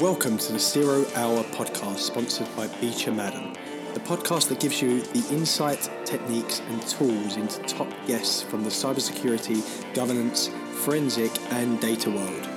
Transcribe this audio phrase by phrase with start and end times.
[0.00, 3.52] Welcome to the Zero Hour podcast, sponsored by Beecher Madden,
[3.92, 8.70] the podcast that gives you the insight, techniques, and tools into top guests from the
[8.70, 10.48] cybersecurity, governance,
[10.84, 12.49] forensic, and data world.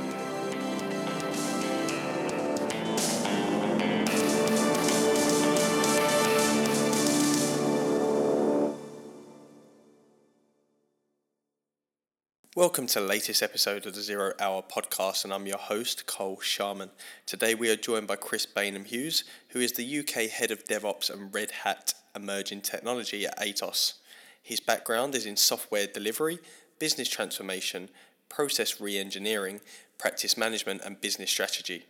[12.64, 16.40] Welcome to the latest episode of the Zero Hour podcast, and I'm your host, Karl
[16.40, 16.91] Sharman.
[17.26, 21.35] Today we are joined by Chris Baynham-Hughes, who is the UK Head of DevOps and
[21.35, 23.95] Red Hat Emerging Technology at Atos.
[24.41, 26.40] His background is in software delivery,
[26.80, 27.90] business transformation,
[28.30, 29.59] process re engineering,
[29.98, 31.84] practice management, and business strategy.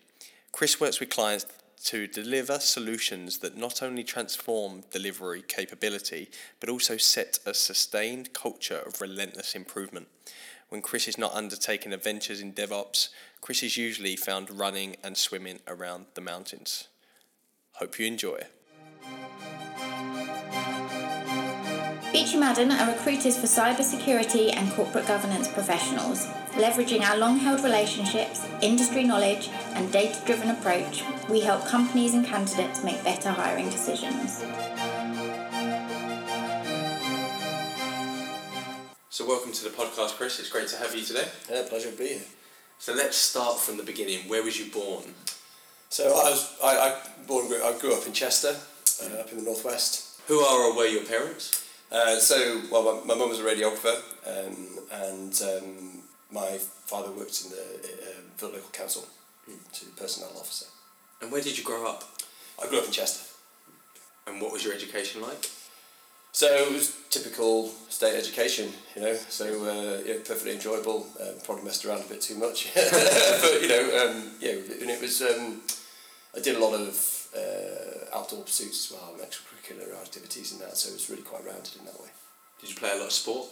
[0.51, 1.45] Chris works with clients
[1.83, 8.81] to deliver solutions that not only transform delivery capability, but also set a sustained culture
[8.85, 10.07] of relentless improvement.
[10.73, 13.09] When Chris is not undertaking adventures in DevOps,
[13.41, 16.87] Chris is usually found running and swimming around the mountains.
[17.73, 18.41] Hope you enjoy.
[22.11, 26.25] Beecher Madden are recruiters for cybersecurity and corporate governance professionals.
[26.53, 32.25] Leveraging our long held relationships, industry knowledge, and data driven approach, we help companies and
[32.25, 34.43] candidates make better hiring decisions.
[39.13, 40.39] So, welcome to the podcast, Chris.
[40.39, 41.27] It's great to have you today.
[41.47, 42.21] Yeah, pleasure to be here.
[42.79, 44.27] So, let's start from the beginning.
[44.27, 45.03] Where was you born?
[45.89, 46.97] So I was I, I
[47.27, 48.55] born I grew up in Chester,
[49.03, 50.19] uh, up in the northwest.
[50.25, 51.63] Who are or were your parents?
[51.91, 57.51] Uh, so well, my, mum was a radiographer, um, and um, my father worked in
[57.51, 59.07] the uh, Local Council,
[59.47, 59.71] mm.
[59.73, 60.65] to personnel officer.
[61.21, 62.03] And where did you grow up?
[62.59, 63.29] I grew up in Chester.
[64.25, 65.51] And what was your education like?
[66.33, 69.13] So it was typical state education, you know.
[69.13, 71.05] So uh, you know, perfectly enjoyable.
[71.21, 74.57] Um, probably messed around a bit too much, but you know, um, yeah.
[74.81, 75.21] And it was.
[75.21, 75.61] Um,
[76.35, 80.75] I did a lot of uh, outdoor pursuits as well, and extracurricular activities and that.
[80.75, 82.09] So it was really quite rounded in that way.
[82.59, 83.49] Did you play a lot of sport?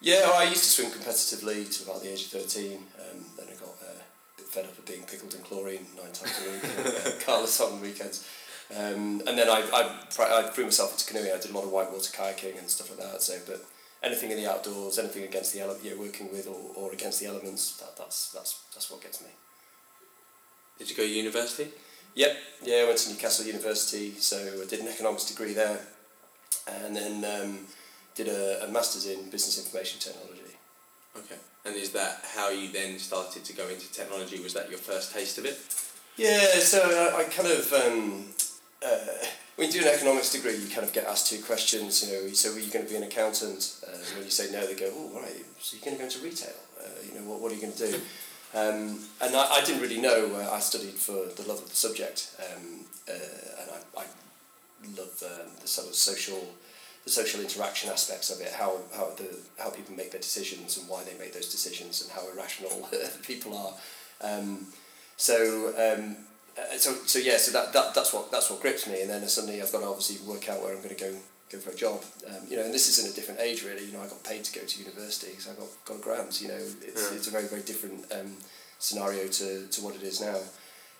[0.00, 2.78] Yeah, I used to swim competitively to about the age of thirteen.
[2.96, 6.12] Um, then I got uh, a bit fed up of being pickled in chlorine nine
[6.12, 6.64] times a week,
[7.06, 8.26] uh, carless on the weekends.
[8.74, 11.32] Um, and then I, I, I threw myself into canoeing.
[11.32, 13.22] I did a lot of whitewater kayaking and stuff like that.
[13.22, 13.64] So, but
[14.02, 17.26] anything in the outdoors, anything against the ele- you're working with or, or against the
[17.26, 19.28] elements, that, that's that's that's what gets me.
[20.78, 21.70] Did you go to university?
[22.16, 22.36] Yep.
[22.64, 24.14] Yeah, I went to Newcastle University.
[24.14, 25.80] So I did an economics degree there,
[26.66, 27.58] and then um,
[28.16, 30.56] did a, a masters in business information technology.
[31.16, 31.36] Okay.
[31.64, 34.40] And is that how you then started to go into technology?
[34.42, 35.58] Was that your first taste of it?
[36.16, 36.58] Yeah.
[36.58, 37.72] So I, I kind of.
[37.72, 38.24] Um,
[38.84, 39.26] uh,
[39.56, 42.04] when you do an economics degree, you kind of get asked two questions.
[42.04, 43.80] You know, so are you going to be an accountant?
[43.86, 46.18] Uh, when you say no, they go, oh right, so you're going to go into
[46.20, 46.54] retail.
[46.78, 48.00] Uh, you know, what, what are you going to do?
[48.54, 50.34] Um, and I, I didn't really know.
[50.34, 54.04] Uh, I studied for the love of the subject, um, uh, and I, I
[54.96, 56.54] love um, the sort of social,
[57.04, 58.52] the social interaction aspects of it.
[58.52, 62.10] How how the how people make their decisions and why they make those decisions and
[62.12, 62.88] how irrational
[63.26, 63.74] people are.
[64.20, 64.66] Um,
[65.16, 66.16] so um,
[66.58, 69.26] uh, so so yeah, so that, that that's what that's what grips me, and then
[69.28, 71.14] suddenly I've got to obviously work out where I'm going to go
[71.50, 72.02] go for a job.
[72.26, 73.84] Um, you know, and this is in a different age really.
[73.84, 76.40] You know, I got paid to go to university because I got got grants.
[76.40, 77.16] You know, it's yeah.
[77.16, 78.36] it's a very very different um,
[78.78, 80.38] scenario to, to what it is now.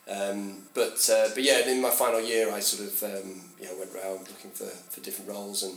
[0.09, 3.79] Um, but uh, but yeah, in my final year, I sort of um, you know
[3.79, 5.75] went around looking for, for different roles, and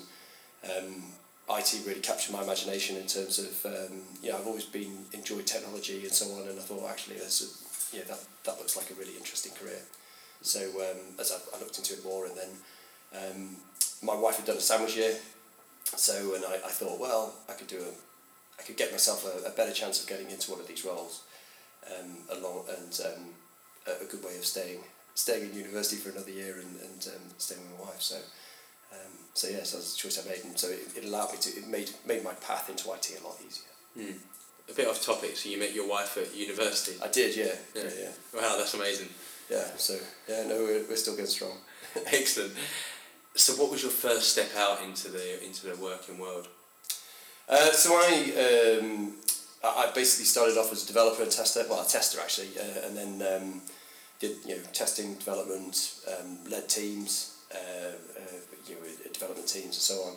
[0.66, 1.04] um,
[1.50, 5.48] IT really captured my imagination in terms of um, you know I've always been enjoyed
[5.48, 7.64] technology and so on, and I thought actually there's
[7.94, 9.82] a, yeah, that, that looks like a really interesting career.
[10.42, 12.50] So um, as I, I looked into it more, and then
[13.16, 13.56] um,
[14.02, 15.16] my wife had done a sandwich year,
[15.84, 19.48] so and I, I thought, well, I could do a, I could get myself a,
[19.48, 21.24] a better chance of getting into one of these roles,
[21.88, 23.26] um, along and um,
[23.88, 24.80] a, a good way of staying
[25.16, 28.02] staying in university for another year and, and um, staying with my wife.
[28.02, 28.18] So.
[28.92, 31.38] Um, so yes, that was the choice I made, and so it, it allowed me
[31.42, 31.50] to.
[31.52, 33.70] It made made my path into IT a lot easier.
[33.96, 34.18] Mm
[34.70, 35.36] a bit off topic.
[35.36, 36.98] So you met your wife at university.
[37.04, 37.56] I did, yeah.
[37.76, 37.90] Yeah, yeah.
[38.02, 38.42] yeah.
[38.42, 39.10] Wow, that's amazing.
[39.50, 39.66] Yeah.
[39.78, 41.58] So yeah, no, we're, we're still going strong.
[42.08, 42.54] Excellent.
[43.36, 46.48] So, what was your first step out into the into the working world?
[47.48, 49.14] Uh, so I um,
[49.64, 51.64] I basically started off as a developer and tester.
[51.70, 53.62] Well, a tester actually, uh, and then um,
[54.20, 58.38] did you know testing, development, um, led teams, uh, uh
[58.68, 58.82] you know,
[59.14, 60.14] development teams and so on.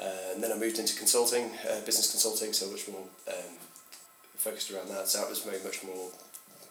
[0.00, 3.58] Uh, and then I moved into consulting, uh, business consulting, so much more um,
[4.40, 5.08] focused around that.
[5.08, 6.08] So that was very much more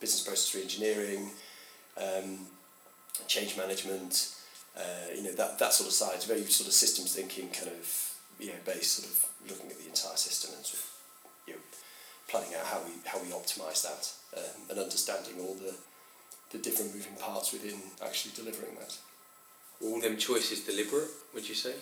[0.01, 1.29] business process re-engineering,
[1.97, 2.47] um,
[3.27, 4.33] change management,
[4.77, 7.85] uh, you know, that, that sort of side, very sort of systems thinking kind of,
[8.39, 9.15] you know, based sort of
[9.49, 10.89] looking at the entire system and sort of,
[11.47, 11.59] you know,
[12.27, 14.03] planning out how we, how we optimise that
[14.39, 15.75] um, and understanding all the,
[16.51, 18.97] the different moving parts within actually delivering that.
[19.83, 21.09] all them choices deliberate?
[21.33, 21.73] Would you say?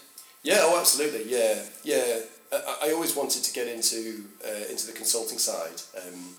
[0.44, 1.30] Yeah, oh, absolutely.
[1.30, 2.20] Yeah, yeah.
[2.52, 5.82] I, I always wanted to get into uh, into the consulting side.
[5.96, 6.36] Um,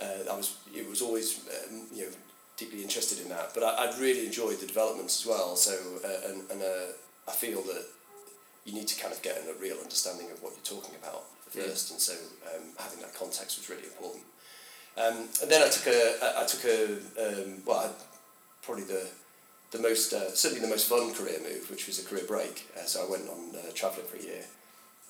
[0.00, 2.10] uh, I was it was always um, you know
[2.56, 5.56] deeply interested in that, but I, I'd really enjoyed the developments as well.
[5.56, 5.72] So
[6.04, 6.92] uh, and and uh,
[7.26, 7.84] I feel that
[8.64, 11.90] you need to kind of get a real understanding of what you're talking about first,
[11.90, 12.12] and so
[12.54, 14.24] um, having that context was really important.
[14.98, 17.88] Um, and then I took a I, I took a um, well I,
[18.62, 19.08] probably the
[19.70, 22.68] the most uh, certainly the most fun career move, which was a career break.
[22.76, 24.44] Uh, so I went on uh, travelling for a year.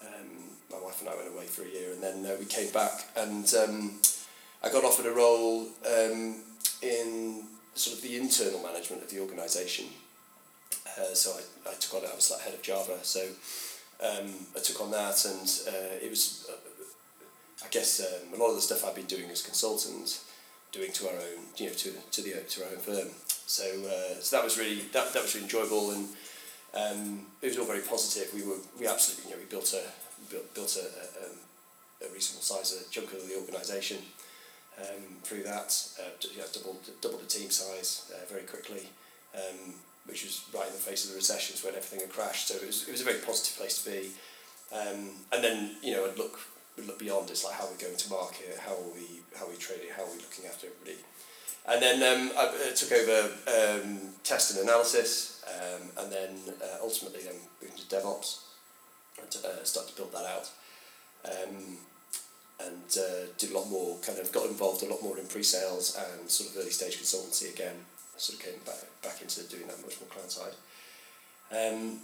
[0.03, 0.29] Um,
[0.71, 3.07] my wife and I went away for a year, and then uh, we came back,
[3.17, 4.01] and um,
[4.63, 6.37] I got offered a role um,
[6.83, 7.45] in
[7.75, 9.87] sort of the internal management of the organisation.
[10.99, 12.11] Uh, so I, I took on it.
[12.13, 13.21] I was like head of Java, so
[14.03, 16.51] um, I took on that, and uh, it was,
[17.65, 20.21] I guess, um, a lot of the stuff I've been doing as consultant,
[20.73, 23.09] doing to our own, you know, to to the to our own firm.
[23.49, 26.09] So uh, so that was really that, that was really enjoyable, and
[26.75, 28.29] um, it was all very positive.
[28.35, 29.89] We were we absolutely you know we built a
[30.29, 31.37] built built a, a, um,
[32.05, 34.05] a reasonable size a chunk of the organisation
[34.79, 35.73] um, through that.
[35.99, 38.91] Uh, yeah, doubled doubled the team size uh, very quickly.
[39.35, 39.73] Um,
[40.05, 42.49] which was right in the face of the recessions when everything had crashed.
[42.49, 44.11] So it was, it was a very positive place to be.
[44.73, 46.39] Um, and then you know I'd look
[46.77, 47.31] look beyond.
[47.31, 50.05] It's like how we're going to market, how are we how are we trading, how
[50.05, 51.01] are we looking after everybody.
[51.69, 56.31] And then um, I took over um, test and analysis, um, and then
[56.63, 58.41] uh, ultimately then moved into DevOps
[59.21, 60.51] and uh, started to build that out.
[61.25, 61.77] Um,
[62.61, 65.97] and uh, did a lot more, kind of got involved a lot more in pre-sales
[65.97, 67.77] and sort of early stage consultancy again
[68.19, 70.55] sort of came back back into doing that much more client side.
[71.51, 71.99] Um,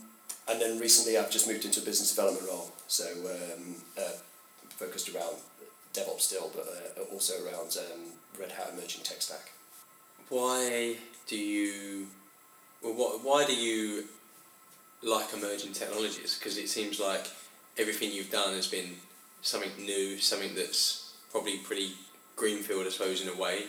[0.48, 4.16] and then recently I've just moved into a business development role, so um, uh,
[4.70, 5.36] focused around
[5.92, 8.00] DevOps still, but uh, also around um,
[8.38, 9.52] Red Hat emerging tech stack.
[10.28, 10.96] Why
[11.26, 12.06] do you,
[12.82, 14.04] well, what, why do you
[15.02, 16.38] like emerging technologies?
[16.38, 17.26] Because it seems like
[17.78, 18.96] everything you've done has been
[19.42, 21.92] something new, something that's probably pretty
[22.36, 23.64] greenfield, I suppose, in a way.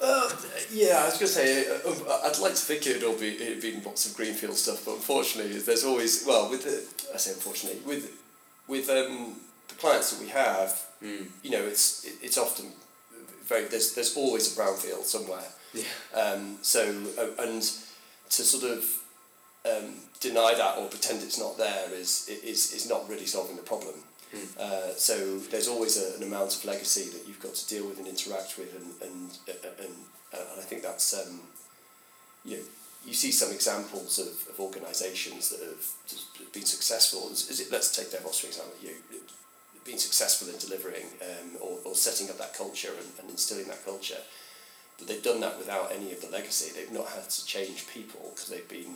[0.00, 0.30] Uh,
[0.72, 3.34] yeah, I was going to say, uh, uh, I'd like to think it'd all be
[3.34, 7.32] it'd been lots of greenfield stuff, but unfortunately, there's always well with the I say
[7.32, 8.12] unfortunately with
[8.68, 9.34] with um,
[9.66, 11.26] the clients that we have, Mm.
[11.44, 12.66] you know, it's it, it's often
[13.48, 15.48] very there's there's always a brownfield somewhere.
[15.74, 15.84] Yeah.
[16.14, 16.80] Um, so
[17.18, 18.84] uh, and to sort of
[19.66, 23.62] um, deny that or pretend it's not there is is is not really solving the
[23.62, 23.94] problem.
[24.34, 24.58] Mm.
[24.58, 27.98] Uh, so there's always a, an amount of legacy that you've got to deal with
[27.98, 29.94] and interact with, and and uh, and,
[30.34, 31.40] uh, and I think that's um,
[32.44, 32.62] you know,
[33.06, 37.30] you see some examples of, of organisations that have been successful.
[37.30, 38.74] Is, is it, let's take DevOps for example.
[38.82, 38.90] You
[39.88, 43.84] been successful in delivering um, or, or setting up that culture and, and instilling that
[43.84, 44.20] culture.
[44.98, 46.72] But they've done that without any of the legacy.
[46.74, 48.94] They've not had to change people because they've been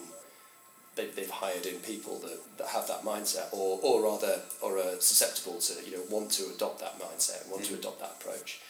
[0.97, 5.01] they've, they've hired in people that, that have that mindset or, or rather or are
[5.01, 7.79] susceptible to you know want to adopt that mindset and want to Mm.
[7.79, 8.61] adopt that approach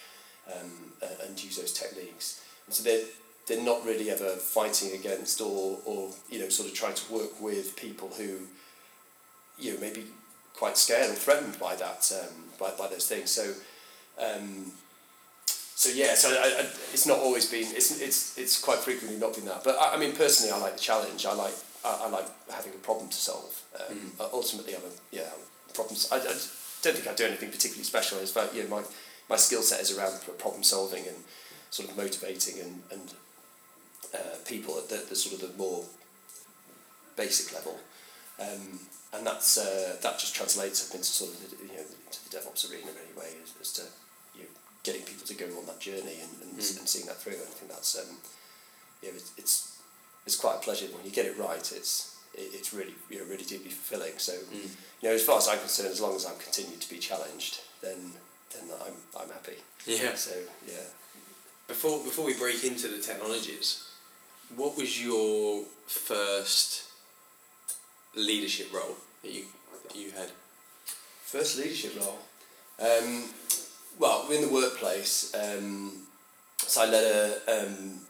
[0.55, 0.71] um,
[1.03, 3.05] uh, and use those techniques and so they're,
[3.47, 7.41] they're not really ever fighting against or, or you know sort of trying to work
[7.41, 8.31] with people who
[9.59, 10.05] you know maybe
[10.55, 13.53] quite scared or threatened by that um, by, by those things so
[14.23, 14.73] um,
[15.75, 19.35] so yeah, so I, I, it's not always been it's it's it's quite frequently not
[19.35, 19.65] been that.
[19.65, 21.27] But I, I mean, personally, I like the challenge.
[21.27, 23.61] I like I, I like having a problem to solve.
[23.81, 24.33] Um, Mm.
[24.33, 25.31] ultimately, I'm a yeah
[25.75, 26.09] problems.
[26.13, 26.21] I, I
[26.83, 28.19] don't think I do anything particularly special.
[28.19, 28.83] It's about you know my
[29.29, 31.17] my skill set is around problem solving and
[31.71, 33.15] sort of motivating and and
[34.15, 35.85] uh, people at the, the sort of the more
[37.17, 37.79] basic level.
[38.39, 38.79] Um,
[39.15, 42.37] and that's uh, that just translates up into sort of the, you know into the
[42.37, 43.83] DevOps arena anyway, as, as to
[44.35, 44.51] you know,
[44.83, 46.79] getting people to go on that journey and, and, Mm.
[46.79, 47.33] and seeing that through.
[47.33, 48.17] And I think that's um,
[49.03, 49.79] you know, it's, it's
[50.27, 51.59] it's quite a pleasure when you get it right.
[51.61, 54.19] It's it, it's really you know really deeply fulfilling.
[54.19, 54.69] So Mm.
[55.01, 57.61] you know, as far as I'm concerned, as long as I'm continued to be challenged,
[57.83, 58.13] then
[58.53, 59.57] then I'm I'm happy.
[59.87, 60.15] Yeah.
[60.15, 60.33] So
[60.67, 60.89] yeah.
[61.69, 63.89] Before before we break into the technologies,
[64.57, 66.85] what was your first
[68.15, 69.45] leadership role that you
[69.89, 70.31] that you had?
[71.25, 72.19] First leadership role.
[72.81, 73.25] Um,
[73.99, 75.93] well, in the workplace, um,
[76.59, 78.01] so I led a, um,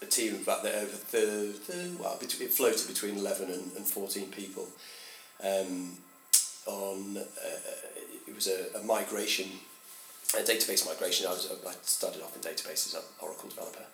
[0.00, 3.72] a team of about the, over the, the well, between, it floated between eleven and,
[3.76, 4.68] and fourteen people.
[5.42, 5.98] Um,
[6.66, 7.22] on uh,
[8.28, 9.48] it was a, a migration,
[10.38, 11.26] a database migration.
[11.26, 13.84] I was I started off in databases, an Oracle developer,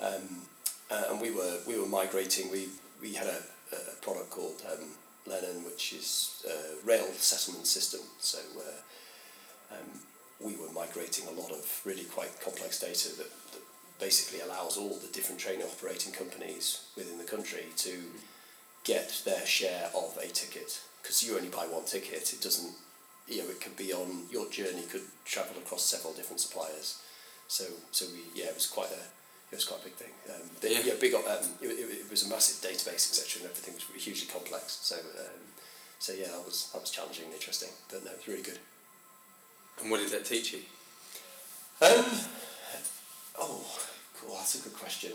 [0.00, 0.42] um,
[0.90, 2.50] uh, and we were we were migrating.
[2.50, 2.68] We
[3.02, 4.84] we had a, a product called um,
[5.26, 8.00] Lennon, which is a rail settlement system.
[8.18, 10.00] So uh, um,
[10.40, 13.62] we were migrating a lot of really quite complex data that, that
[14.00, 17.92] basically allows all the different train operating companies within the country to
[18.84, 22.32] get their share of a ticket because you only buy one ticket.
[22.32, 22.72] It doesn't,
[23.26, 27.02] you know, it could be on your journey could travel across several different suppliers.
[27.48, 29.17] So so we yeah it was quite a
[29.50, 30.12] it was quite a big thing.
[30.28, 30.80] Um, the, Yeah.
[30.84, 30.94] yeah.
[31.00, 31.22] big um,
[31.60, 33.42] it, it, it was a massive database etc.
[33.42, 34.78] and everything was hugely complex.
[34.82, 35.40] So um,
[35.98, 38.58] so yeah that was that was challenging and interesting, but no, it was really good.
[39.80, 40.60] And what did that teach you?
[41.80, 42.04] Um,
[43.38, 43.64] oh,
[44.18, 44.34] cool.
[44.34, 45.12] That's a good question.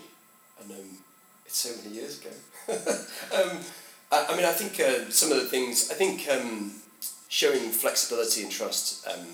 [0.61, 0.97] And um,
[1.45, 2.29] it's so many years ago.
[2.71, 3.59] um,
[4.09, 5.91] I, I mean, I think uh, some of the things.
[5.91, 6.75] I think um,
[7.27, 9.05] showing flexibility and trust.
[9.05, 9.27] Um,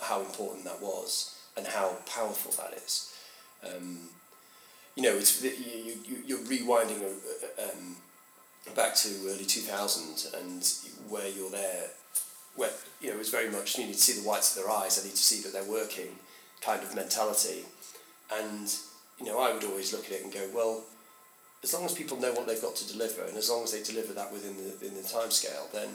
[0.00, 3.14] how important that was and how powerful that is.
[3.64, 3.98] Um,
[4.96, 7.96] you know, it's you, you you're rewinding uh, um,
[8.76, 10.72] back to early two thousand and
[11.08, 11.88] where you're there
[12.56, 12.70] where
[13.00, 14.98] you know it was very much you need to see the whites of their eyes.
[14.98, 16.16] I need to see that they're working,
[16.60, 17.64] kind of mentality,
[18.32, 18.72] and
[19.18, 20.84] you know I would always look at it and go, well,
[21.62, 23.82] as long as people know what they've got to deliver, and as long as they
[23.82, 25.88] deliver that within the in the time scale, then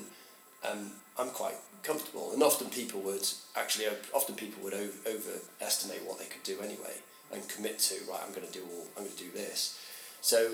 [0.69, 2.33] um, I'm quite comfortable.
[2.33, 6.97] And often people would actually often people would over, overestimate what they could do anyway
[7.33, 8.21] and commit to right.
[8.25, 8.87] I'm going to do all.
[8.97, 9.79] I'm going to do this.
[10.21, 10.51] So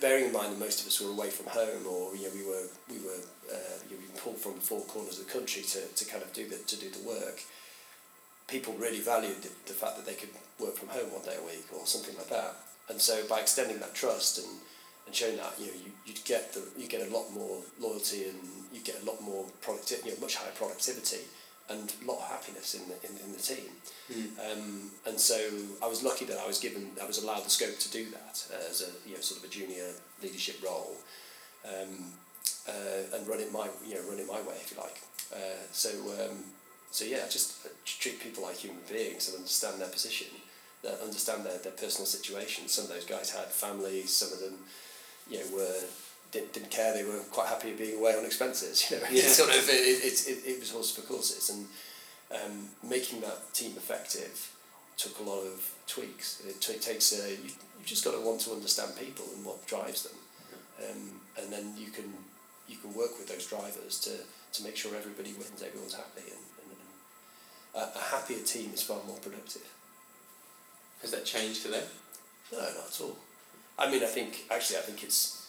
[0.00, 2.44] bearing in mind that most of us were away from home, or you know, we
[2.44, 3.20] were we were
[3.52, 6.48] uh, you know, pulled from four corners of the country to, to kind of do
[6.48, 7.40] the to do the work.
[8.48, 11.46] People really valued the, the fact that they could work from home one day a
[11.46, 12.56] week or something like that.
[12.88, 14.48] And so by extending that trust and,
[15.06, 18.24] and showing that, you know, you you get the you get a lot more loyalty
[18.24, 18.38] and
[18.72, 21.20] you get a lot more productivity you know, much higher productivity
[21.70, 23.70] and a lot of happiness in the in, in the team.
[24.50, 25.38] Um, and so
[25.82, 28.44] I was lucky that I was given, I was allowed the scope to do that
[28.52, 29.88] uh, as a you know sort of a junior
[30.22, 30.96] leadership role,
[31.64, 32.12] um,
[32.68, 35.00] uh, and run it my you know run it my way if you like.
[35.32, 35.88] Uh, so
[36.20, 36.44] um,
[36.90, 40.28] so yeah, just uh, treat people like human beings and understand their position,
[40.82, 42.68] that understand their, their personal situation.
[42.68, 44.12] Some of those guys had families.
[44.12, 44.58] Some of them,
[45.30, 45.80] you know, were
[46.32, 46.94] didn't, didn't care.
[46.94, 48.90] They were quite happy being away on expenses.
[48.90, 49.22] You know, Yeah.
[49.22, 51.66] it's sort of it, it, it, it was horses for courses and
[52.34, 54.50] um, making that team effective
[54.96, 56.42] took a lot of tweaks.
[56.46, 59.66] It t- takes uh, you, you've just got to want to understand people and what
[59.66, 60.16] drives them,
[60.88, 62.12] um, and then you can
[62.68, 64.10] you can work with those drivers to,
[64.52, 68.82] to make sure everybody wins, everyone's happy, and, and, and a, a happier team is
[68.82, 69.66] far more productive.
[71.02, 71.82] Has that changed today?
[72.52, 73.16] No, not at all.
[73.78, 75.41] I mean, I think actually, I think it's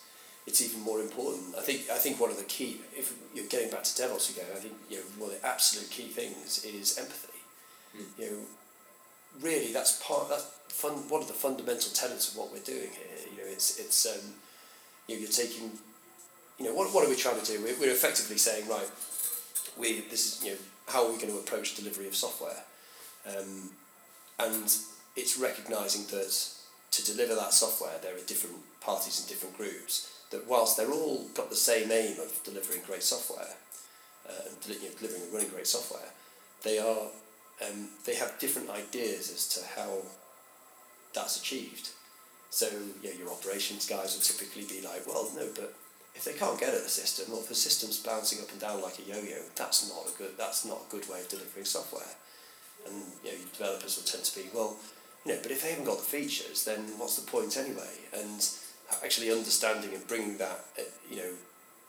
[0.45, 1.55] it's even more important.
[1.57, 4.47] I think I think one of the key, if you're getting back to DevOps again,
[4.53, 7.39] I think you know one of the absolute key things is empathy.
[7.95, 8.19] Mm.
[8.19, 8.37] You know,
[9.41, 10.93] really, that's part that's fun.
[11.09, 13.17] One of the fundamental tenets of what we're doing here.
[13.31, 14.33] You know, it's it's um,
[15.07, 15.71] you know, you're taking,
[16.59, 17.63] you know, what what are we trying to do?
[17.63, 18.89] We're, we're effectively saying right,
[19.77, 20.57] we this is you know
[20.89, 22.63] how are we going to approach delivery of software,
[23.29, 23.69] um,
[24.39, 24.75] and
[25.15, 26.49] it's recognizing that
[26.91, 31.25] to deliver that software, there are different parties and different groups that whilst they're all
[31.33, 33.55] got the same aim of delivering great software
[34.27, 36.11] uh, and you know, delivering and running great software,
[36.63, 37.07] they are
[37.63, 40.01] um, they have different ideas as to how
[41.13, 41.89] that's achieved.
[42.49, 42.67] So
[43.01, 45.73] yeah, your operations guys will typically be like, well, no, but
[46.15, 48.81] if they can't get at the system, or if the system's bouncing up and down
[48.81, 52.15] like a yo-yo, that's not a good that's not a good way of delivering software.
[52.85, 54.75] And you know, your developers will tend to be, well,
[55.25, 57.95] you know, but if they haven't got the features, then what's the point anyway?
[58.13, 58.47] And
[59.03, 61.31] actually understanding and bringing that, uh, you know,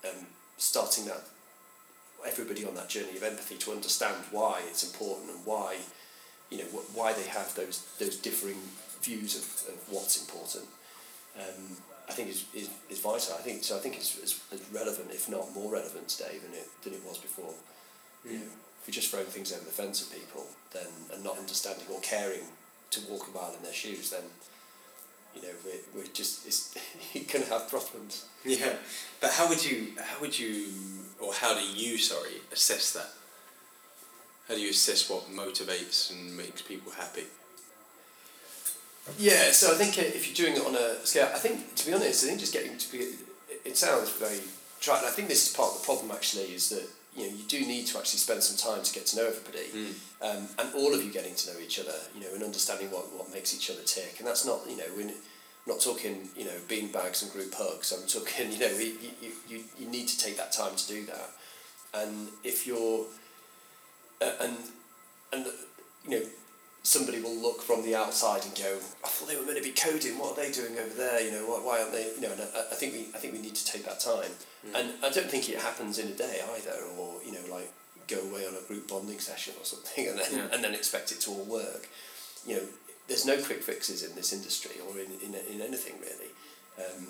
[0.09, 0.27] um,
[0.59, 1.23] starting that
[2.27, 5.77] everybody on that journey of empathy to understand why it's important and why,
[6.51, 8.57] you know, wh- why they have those those differing
[9.03, 10.65] views of, of what's important.
[11.37, 11.77] Um,
[12.09, 13.35] I think is, is, is vital.
[13.35, 13.77] I think so.
[13.77, 17.03] I think it's, it's, it's relevant, if not more relevant today than it than it
[17.05, 17.55] was before.
[18.25, 18.45] You know,
[18.81, 22.01] if you're just throwing things over the fence at people, then and not understanding or
[22.01, 22.45] caring
[22.91, 24.23] to walk a mile in their shoes, then
[25.35, 26.75] you know we're, we're just it's,
[27.13, 28.27] you're gonna have problems.
[28.45, 28.75] Yeah,
[29.21, 30.67] but how would you how would you
[31.21, 33.11] or how do you sorry assess that?
[34.49, 37.25] How do you assess what motivates and makes people happy?
[39.19, 41.87] Yeah, so I think uh, if you're doing it on a scale, I think to
[41.87, 44.41] be honest, I think just getting to be, it, it sounds very
[44.81, 45.01] trite.
[45.01, 47.45] and I think this is part of the problem actually is that you know you
[47.49, 49.71] do need to actually spend some time to get to know everybody,
[50.23, 53.13] um, and all of you getting to know each other, you know, and understanding what,
[53.13, 54.17] what makes each other tick.
[54.19, 55.11] And that's not you know we're
[55.67, 57.93] not talking you know bean bags and group hugs.
[57.93, 58.97] I'm talking you know you,
[59.49, 61.31] you, you need to take that time to do that,
[61.95, 63.07] and if you're
[64.21, 64.57] uh, and
[65.33, 65.47] and
[66.05, 66.27] you know
[66.85, 69.73] somebody will look from the outside and go, I thought they were meant to be
[69.73, 70.19] coding.
[70.19, 71.19] What are they doing over there?
[71.25, 72.13] You know, why, why aren't they?
[72.15, 74.31] You know, and I, I think we I think we need to take that time,
[74.77, 77.73] and I don't think it happens in a day either, or you know, like
[78.07, 80.49] go away on a group bonding session or something, and then Yeah.
[80.53, 81.89] and then expect it to all work.
[82.47, 82.63] You know,
[83.09, 86.31] there's no quick fixes in this industry or in, in, in anything really.
[86.79, 87.07] Um,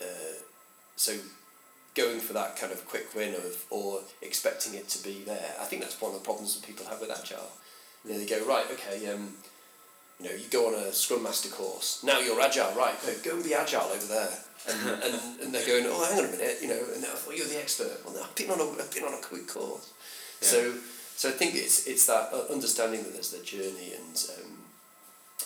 [0.00, 0.36] uh,
[0.96, 1.12] so
[1.94, 5.64] going for that kind of quick win of or expecting it to be there, I
[5.64, 7.50] think that's one of the problems that people have with agile.
[8.04, 9.12] You know, they go right, okay.
[9.12, 9.34] Um,
[10.20, 12.02] you know, you go on a Scrum Master course.
[12.02, 12.94] Now you're agile, right?
[13.04, 14.38] Go, go and be agile over there.
[14.68, 17.36] And, and, and they're going, oh, hang on a minute, you know, and I thought
[17.36, 18.00] you're the expert.
[18.04, 19.92] Well, I've been on a, I've been on a quick course.
[20.42, 20.48] Yeah.
[20.48, 20.74] So,
[21.16, 24.58] so I think it's it's that uh, understanding that there's the journey and um,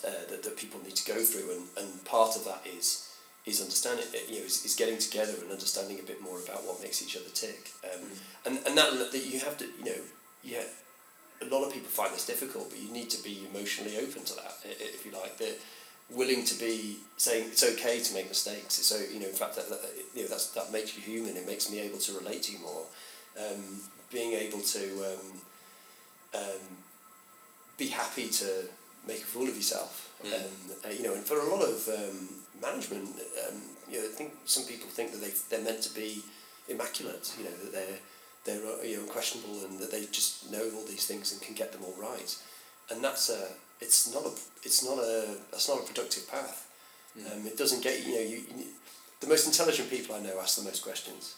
[0.05, 3.09] uh, that, that people need to go through, and, and part of that is
[3.47, 6.83] is understanding you know is, is getting together and understanding a bit more about what
[6.83, 8.19] makes each other tick, um, mm.
[8.47, 10.01] and and that that you have to you know
[10.45, 10.65] yeah
[11.43, 14.35] a lot of people find this difficult, but you need to be emotionally open to
[14.37, 15.39] that, if you like.
[15.39, 15.55] They're
[16.11, 18.75] willing to be saying it's okay to make mistakes.
[18.75, 19.81] So you know, in fact, that, that
[20.15, 21.37] you know that's, that makes you human.
[21.37, 22.85] It makes me able to relate to you more.
[23.39, 23.81] Um,
[24.13, 25.41] being able to um,
[26.35, 26.63] um,
[27.79, 28.65] be happy to
[29.07, 30.13] make a fool of yourself.
[30.23, 30.35] Mm.
[30.35, 30.51] Um,
[30.85, 32.29] uh, you know, and for a lot of um,
[32.61, 33.09] management,
[33.49, 33.57] um,
[33.91, 36.23] you know, I think some people think that they they're meant to be
[36.69, 37.35] immaculate.
[37.39, 37.99] You know, that they're
[38.45, 41.55] they're uh, you know unquestionable and that they just know all these things and can
[41.55, 42.37] get them all right,
[42.91, 43.49] and that's a
[43.81, 44.33] it's not a
[44.63, 46.69] it's not a that's not a productive path.
[47.19, 47.33] Mm.
[47.33, 48.65] Um, it doesn't get you know you, you
[49.21, 51.37] the most intelligent people I know ask the most questions,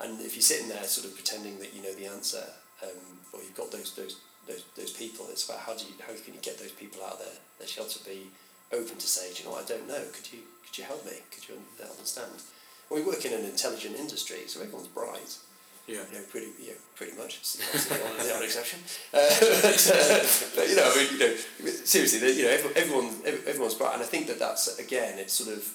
[0.00, 2.44] and if you're sitting there sort of pretending that you know the answer,
[2.82, 6.12] um, or you've got those those those, those people, it's about how do you how
[6.24, 8.30] can you get those people out there their shelter be
[8.72, 11.04] open to say, do you know what, I don't know, could you could you help
[11.04, 11.18] me?
[11.30, 12.42] Could you understand?
[12.90, 15.38] we work in an intelligent industry, so everyone's bright.
[15.86, 16.02] Yeah.
[16.10, 17.38] You know, pretty, yeah, pretty much.
[17.38, 18.80] Odd exception.
[19.14, 19.22] Uh,
[19.62, 23.94] but, uh, but, you know, I mean, you know, seriously, you know, everyone, everyone's bright,
[23.94, 25.74] and I think that that's again, it's sort of,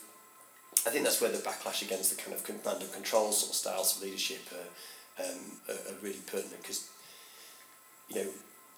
[0.85, 3.55] I think that's where the backlash against the kind of command and control sort of
[3.55, 5.39] styles of leadership are, um,
[5.69, 6.89] are, are really pertinent because,
[8.09, 8.29] you know,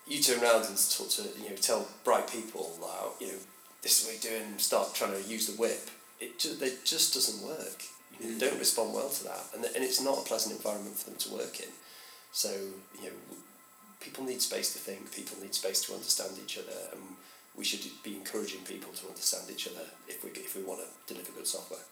[0.08, 3.40] you turn around and talk to, you know, tell bright people, like, you know,
[3.82, 5.90] this is what you're doing, start trying to use the whip.
[6.20, 7.84] It just, it just doesn't work
[8.22, 8.40] mm.
[8.40, 11.30] don't respond well to that, and and it's not a pleasant environment for them to
[11.34, 11.70] work in.
[12.32, 12.50] So
[13.02, 13.18] you know,
[14.00, 15.14] people need space to think.
[15.14, 17.02] People need space to understand each other, and
[17.56, 21.14] we should be encouraging people to understand each other if we if we want to
[21.14, 21.86] deliver good software.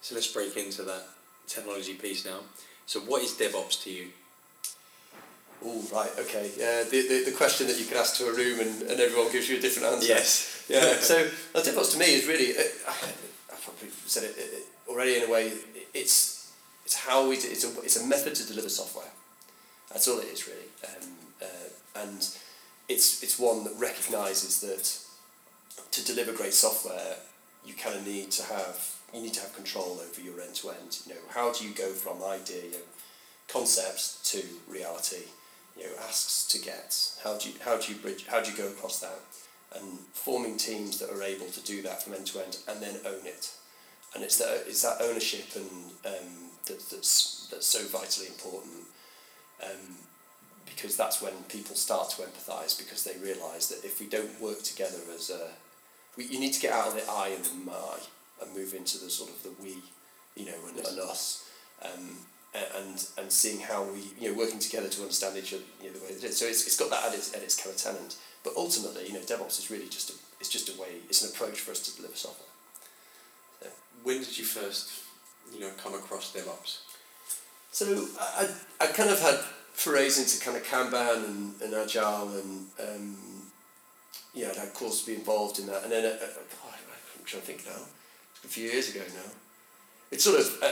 [0.00, 1.04] So let's break into that
[1.46, 2.40] technology piece now.
[2.86, 4.08] So what is DevOps to you?
[5.64, 6.50] Oh, right, okay.
[6.56, 9.30] Uh, the, the, the question that you can ask to a room and, and everyone
[9.30, 10.08] gives you a different answer.
[10.08, 10.66] Yes.
[10.68, 15.28] Yeah, so DevOps to me is really, uh, I probably said it, it, already in
[15.28, 15.52] a way
[15.94, 16.52] it's
[16.84, 19.10] it's how we do, it's a it's a method to deliver software.
[19.90, 21.08] That's all it is really, um,
[21.40, 22.28] uh, and
[22.88, 24.98] it's it's one that recognises that
[25.90, 27.16] to deliver great software,
[27.64, 30.70] you kind of need to have you need to have control over your end to
[30.70, 30.98] end.
[31.06, 33.64] You know, how do you go from idea, you know,
[34.24, 35.24] to reality?
[35.76, 37.18] You know, asks to gets.
[37.22, 38.26] How do you how do you bridge?
[38.26, 39.18] How do you go across that?
[39.74, 42.96] And forming teams that are able to do that from end to end and then
[43.06, 43.52] own it
[44.14, 45.68] and it's that it's that ownership and
[46.06, 48.84] um, that, that's that's so vitally important
[49.64, 49.96] um,
[50.66, 54.62] because that's when people start to empathise because they realise that if we don't work
[54.62, 55.48] together as a
[56.16, 57.98] we, you need to get out of the I and the my
[58.42, 59.76] and move into the sort of the we
[60.36, 61.48] you know and, and us.
[61.82, 62.18] Um,
[62.54, 65.94] and and seeing how we you know working together to understand each other you know,
[65.94, 66.38] the way that it is.
[66.38, 69.14] so it's, it's got that at its, at its kind of tenant but ultimately you
[69.14, 71.80] know DevOps is really just a it's just a way it's an approach for us
[71.80, 72.51] to deliver software
[74.02, 74.90] when did you first,
[75.52, 76.80] you know, come across DevOps?
[77.70, 78.48] So I,
[78.80, 79.36] I kind of had
[79.72, 83.16] forays into kind of Kanban and, and Agile and um,
[84.34, 85.82] yeah, I'd had courses to be involved in that.
[85.82, 86.28] And then, uh, uh
[87.22, 87.82] I'm trying to think now,
[88.44, 89.30] a few years ago now.
[90.10, 90.70] It's sort of, uh,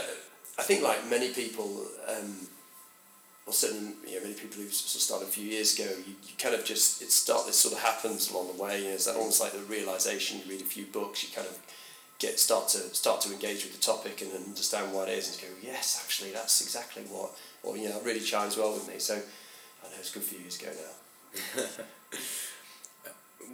[0.59, 2.47] I think like many people, um,
[3.47, 6.13] or certainly you know, many people who sort of started a few years ago, you,
[6.23, 8.79] you kind of just, it start, this sort of happens along the way.
[8.79, 11.57] You know, it's almost like the realization, you read a few books, you kind of
[12.21, 15.41] get start to start to engage with the topic and understand what it is and
[15.41, 17.31] go yes actually that's exactly what
[17.63, 18.99] or you know it really chimes well with me.
[18.99, 21.63] So I know it's good for you years ago now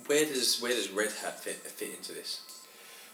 [0.08, 2.42] where does where does Red Hat fit, fit into this?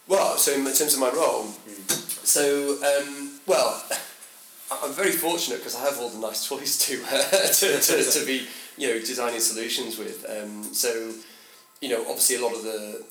[0.08, 2.26] Well so in terms of my role mm.
[2.26, 3.84] so um, well
[4.82, 8.26] I'm very fortunate because I have all the nice toys to, uh, to, to, to
[8.26, 10.26] be you know designing solutions with.
[10.28, 11.12] Um, so
[11.80, 13.04] you know obviously a lot of the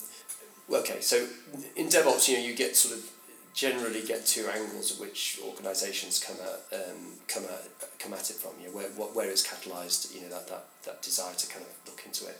[0.71, 1.27] okay, so
[1.75, 3.09] in DevOps, you know, you get sort of
[3.53, 8.37] generally get two angles at which organisations come at um, come at come at it
[8.37, 8.51] from.
[8.59, 10.13] You know, where what where it's catalysed.
[10.13, 12.39] You know, that, that that desire to kind of look into it.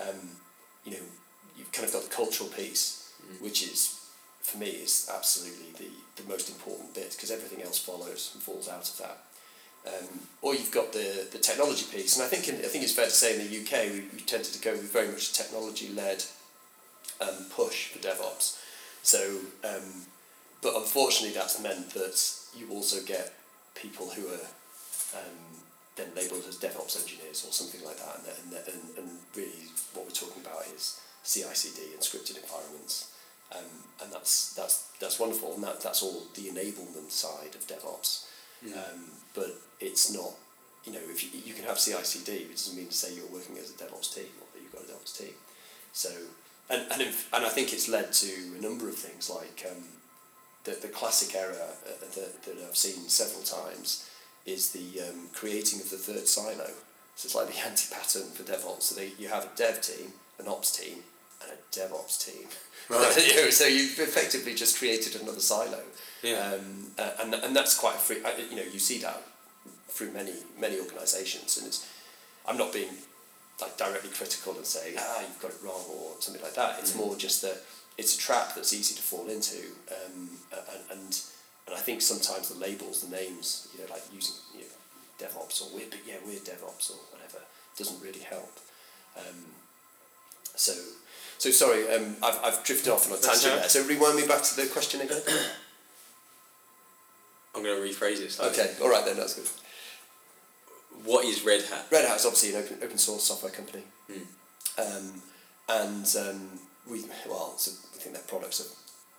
[0.00, 0.30] Um,
[0.84, 1.04] you know,
[1.56, 3.42] you've kind of got the cultural piece, mm.
[3.42, 4.00] which is
[4.42, 8.68] for me is absolutely the, the most important bit because everything else follows and falls
[8.68, 9.18] out of that.
[9.86, 12.94] Um, or you've got the, the technology piece, and I think in, I think it's
[12.94, 15.88] fair to say in the UK we, we tended to go with very much technology
[15.88, 16.24] led
[17.20, 18.60] um, push for DevOps.
[19.02, 20.06] So, um,
[20.62, 22.20] but unfortunately, that's meant that
[22.56, 23.34] you also get
[23.74, 24.46] people who are
[25.14, 25.62] um,
[25.96, 30.04] then labelled as DevOps engineers or something like that, and, and, and, and really what
[30.06, 33.12] we're talking about is CI/CD and scripted environments,
[33.54, 33.70] um,
[34.02, 38.26] and that's that's that's wonderful, and that that's all the enablement side of DevOps,
[38.74, 40.32] um, but it's not.
[40.84, 43.56] You know, if you, you can have CI/CD, it doesn't mean to say you're working
[43.56, 45.32] as a DevOps team or that you've got a DevOps team.
[45.92, 46.10] So,
[46.70, 49.84] and and if, and I think it's led to a number of things like um,
[50.64, 51.54] the the classic error
[51.86, 54.08] uh, that that I've seen several times
[54.46, 56.70] is the um, creating of the third silo.
[57.16, 58.82] So it's like the anti-pattern for DevOps.
[58.82, 60.98] So they, you have a dev team, an ops team,
[61.42, 62.48] and a DevOps team.
[62.88, 63.12] Right.
[63.52, 65.80] so you've effectively just created another silo.
[66.22, 66.54] Yeah.
[66.54, 68.16] Um, and, and that's quite a free,
[68.50, 69.22] you know, you see that
[69.88, 71.56] through many, many organisations.
[71.56, 71.88] And it's,
[72.46, 72.90] I'm not being
[73.60, 76.78] like directly critical and saying, ah, you've got it wrong or something like that.
[76.80, 77.56] It's more just that
[77.96, 79.58] it's a trap that's easy to fall into.
[79.90, 81.20] Um, and, and,
[81.66, 85.62] and I think sometimes the labels, the names, you know, like using you know, DevOps
[85.62, 87.38] or we're, yeah, we're DevOps or whatever,
[87.78, 88.58] doesn't really help.
[89.16, 89.44] Um,
[90.56, 90.72] so,
[91.38, 93.68] so sorry, um, I've, I've drifted off on a That's tangent there.
[93.68, 95.22] So rewind me back to the question again.
[97.54, 98.60] I'm going to rephrase it slightly.
[98.60, 99.48] okay, all right then, that's good.
[101.04, 101.86] What is Red Hat?
[101.92, 103.84] Red Hat is obviously an open, open source software company.
[104.10, 104.26] Mm.
[104.78, 105.22] Um,
[105.68, 106.48] and um,
[106.90, 108.72] we, well, so I think their products are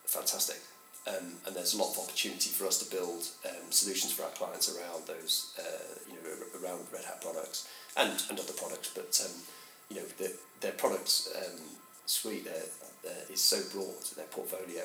[0.08, 0.60] fantastic.
[1.08, 4.32] Um, and there's a lot of opportunity for us to build um, solutions for our
[4.32, 8.90] clients around those, uh, you know, around Red Hat products and, and other products.
[8.94, 9.36] But, um,
[9.90, 11.62] you know, the, their products um,
[12.08, 14.82] suite uh, uh, is so broad, their portfolio.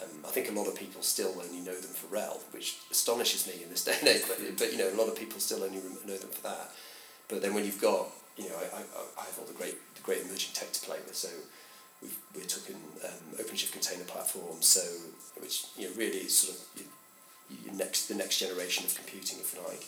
[0.00, 3.46] Um, I think a lot of people still only know them for RHEL, which astonishes
[3.46, 4.22] me in this day and age.
[4.26, 6.70] But, but you know, a lot of people still only know them for that.
[7.28, 8.80] But then when you've got, you know, I, I,
[9.20, 11.14] I have all the great the great emerging tech to play with.
[11.14, 11.28] So
[12.00, 14.66] we've, we're talking um, OpenShift container platforms.
[14.66, 14.80] So
[15.40, 16.88] which you know really is sort of your,
[17.66, 19.84] your next the next generation of computing, if you like,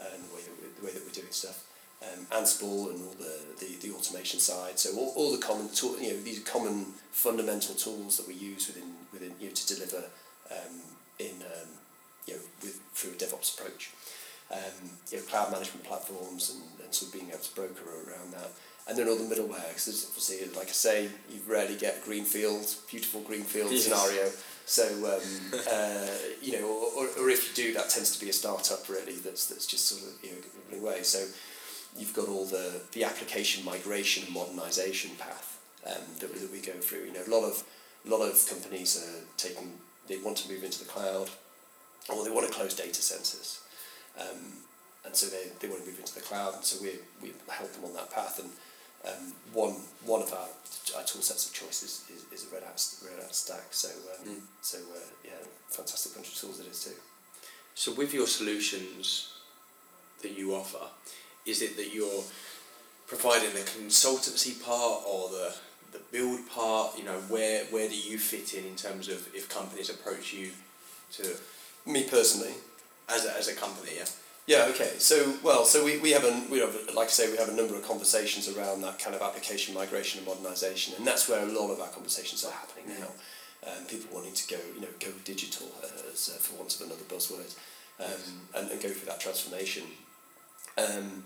[0.00, 1.64] and the way that we're, the way that we're doing stuff.
[2.02, 4.78] Um, Ansible and all the, the, the automation side.
[4.78, 8.66] So all, all the common tool, you know, these common fundamental tools that we use
[8.68, 10.04] within within you know to deliver
[10.50, 10.74] um,
[11.18, 11.68] in um,
[12.26, 13.90] you know with through a DevOps approach.
[14.52, 18.32] Um, you know, cloud management platforms and, and sort of being able to broker around
[18.34, 18.50] that.
[18.86, 22.72] And then all the middleware, because obviously, like I say, you rarely get a greenfield,
[22.88, 23.84] beautiful greenfield Yes.
[23.84, 24.30] scenario.
[24.66, 26.06] So, um, uh,
[26.40, 29.46] you know, or, or if you do, that tends to be a startup really that's,
[29.48, 31.02] that's just sort of, you know, running away.
[31.02, 31.26] So
[31.98, 36.60] you've got all the, the application migration and modernisation path um, that, we- that we
[36.60, 37.04] go through.
[37.06, 37.62] You know, a lot of,
[38.06, 39.72] a lot of companies are taking,
[40.08, 41.30] they want to move into the cloud
[42.08, 43.60] or they want to close data centres.
[44.20, 44.52] Um,
[45.04, 46.90] and so they, they want to move into the cloud, and so we,
[47.22, 48.40] we help them on that path.
[48.40, 48.50] And
[49.06, 50.48] um, one one of our,
[50.96, 53.66] our tool sets of choice is, is, is a Red Hat, Red Hat stack.
[53.70, 54.40] So um, Mm.
[54.62, 55.30] so uh, yeah,
[55.70, 56.90] fantastic bunch of tools it is too.
[57.76, 59.32] So, with your solutions
[60.22, 60.86] that you offer,
[61.46, 62.24] is it that you're
[63.06, 65.54] providing the consultancy part or the
[65.92, 66.98] the build part?
[66.98, 70.50] You know, where where do you fit in in terms of if companies approach you
[71.12, 71.36] to
[71.86, 72.54] Me personally,
[73.08, 73.92] as a, as a company?
[73.96, 74.06] Yeah.
[74.46, 74.66] Yeah.
[74.70, 74.92] Okay.
[74.98, 77.54] So well, so we, we have a we have like I say we have a
[77.54, 81.46] number of conversations around that kind of application migration and modernisation, and that's where a
[81.46, 83.08] lot of our conversations are happening now.
[83.66, 86.86] Um, people wanting to go you know go digital uh, as uh, for want of
[86.86, 87.54] another buzzword,
[87.98, 88.22] um,
[88.54, 89.84] and, and go through that transformation.
[90.78, 91.24] Um,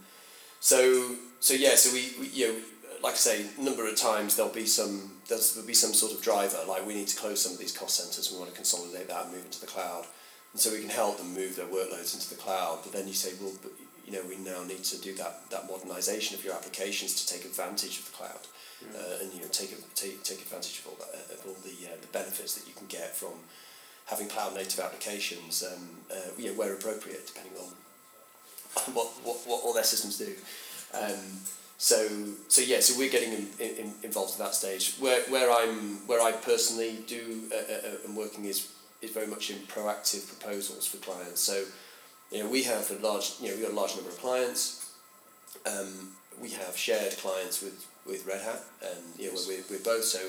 [0.61, 2.59] so so yeah, so we, we you know
[3.03, 6.21] like I say, a number of times there'll be some there'll be some sort of
[6.23, 8.31] driver like we need to close some of these cost centers.
[8.31, 10.07] We want to consolidate that and move into the cloud.
[10.53, 12.81] And so we can help them move their workloads into the cloud.
[12.83, 13.71] But then you say, well, but,
[14.05, 17.45] you know, we now need to do that, that modernization of your applications to take
[17.45, 18.43] advantage of the cloud,
[18.97, 21.97] uh, and you know, take, take take advantage of all that, of all the uh,
[22.01, 23.39] the benefits that you can get from
[24.07, 27.71] having cloud native applications, um, uh, you know, where appropriate, depending on
[28.93, 30.35] what, what, what all their systems do.
[30.93, 31.41] Um,
[31.79, 32.07] so
[32.49, 34.97] so yeah, so we're getting in, in, involved at that stage.
[34.99, 39.27] Where where I'm where I personally do uh, uh, uh, am working is is very
[39.27, 41.41] much in proactive proposals for clients.
[41.41, 41.65] So
[42.31, 44.93] you know we have a large you know we've got a large number of clients.
[45.67, 50.05] Um, we have shared clients with, with Red Hat, and you know we're, we're both.
[50.05, 50.21] So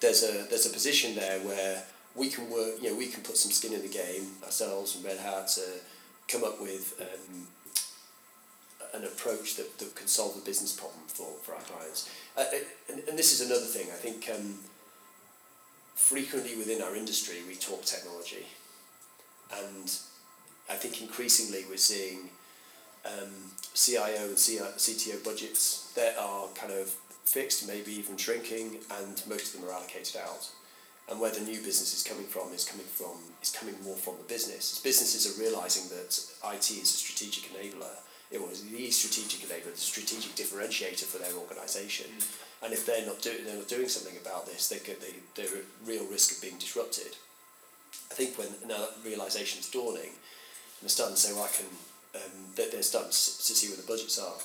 [0.00, 1.84] there's a there's a position there where
[2.16, 2.74] we can work.
[2.82, 5.62] You know we can put some skin in the game ourselves and Red Hat to
[6.26, 7.46] come up with um,
[8.94, 12.10] an approach that, that can solve the business problem for, for our clients.
[12.36, 12.44] Uh,
[12.90, 14.54] and, and this is another thing, I think um,
[15.94, 18.46] frequently within our industry we talk technology
[19.56, 19.98] and
[20.70, 22.30] I think increasingly we're seeing
[23.06, 23.30] um,
[23.74, 26.88] CIO and CTO budgets that are kind of
[27.24, 30.48] fixed, maybe even shrinking, and most of them are allocated out.
[31.10, 34.16] And where the new business is coming from is coming from is coming more from
[34.18, 34.74] the business.
[34.76, 36.20] As businesses are realizing that
[36.54, 37.96] IT is a strategic enabler.
[38.30, 42.06] It was the strategic enabler, the strategic differentiator for their organisation.
[42.62, 45.58] And if they're not doing they're not doing something about this, they could, they they're
[45.58, 47.16] at real risk of being disrupted.
[48.10, 51.54] I think when now that realization is dawning, and they're starting to say, well, I
[51.56, 51.66] can,
[52.16, 54.36] um, they're, they're starting to see where the budgets are.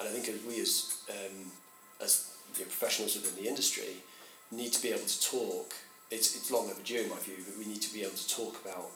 [0.00, 1.52] And I think as we as um,
[2.00, 4.02] as you know, professionals within the industry
[4.50, 5.74] need to be able to talk
[6.10, 8.60] it's, it's long overdue in my view, but we need to be able to talk
[8.64, 8.90] about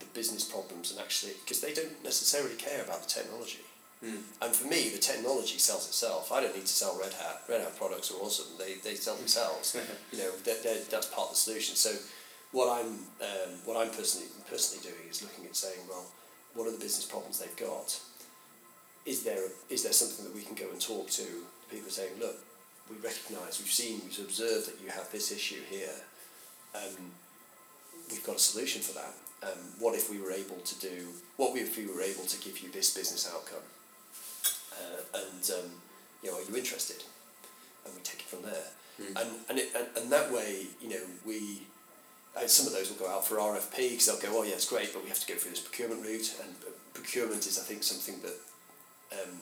[0.00, 3.60] the business problems and actually, because they don't necessarily care about the technology.
[4.04, 4.22] Mm.
[4.42, 6.32] And for me, the technology sells itself.
[6.32, 7.42] I don't need to sell Red Hat.
[7.48, 8.58] Red Hat products are awesome.
[8.58, 9.76] They, they sell themselves.
[10.12, 11.76] you know, they're, they're, that's part of the solution.
[11.76, 11.92] So,
[12.50, 16.04] what I'm um, what I'm personally personally doing is looking at saying, well,
[16.54, 17.98] what are the business problems they've got?
[19.06, 21.24] Is there a, is there something that we can go and talk to
[21.70, 22.36] people saying, look,
[22.90, 25.96] we recognise, we've seen, we've observed that you have this issue here
[26.74, 27.12] um,
[28.10, 29.14] we've got a solution for that.
[29.42, 32.60] Um, what if we were able to do, what if we were able to give
[32.60, 33.64] you this business outcome?
[34.72, 35.70] Uh, and, um,
[36.22, 37.02] you know, are you interested?
[37.84, 38.68] And we take it from there.
[39.00, 39.20] Mm.
[39.20, 41.62] And, and, it, and, and that way, you know, we,
[42.36, 44.68] uh, some of those will go out for RFP because they'll go, oh yeah, it's
[44.68, 46.34] great, but we have to go through this procurement route.
[46.42, 49.36] And uh, procurement is, I think, something that um,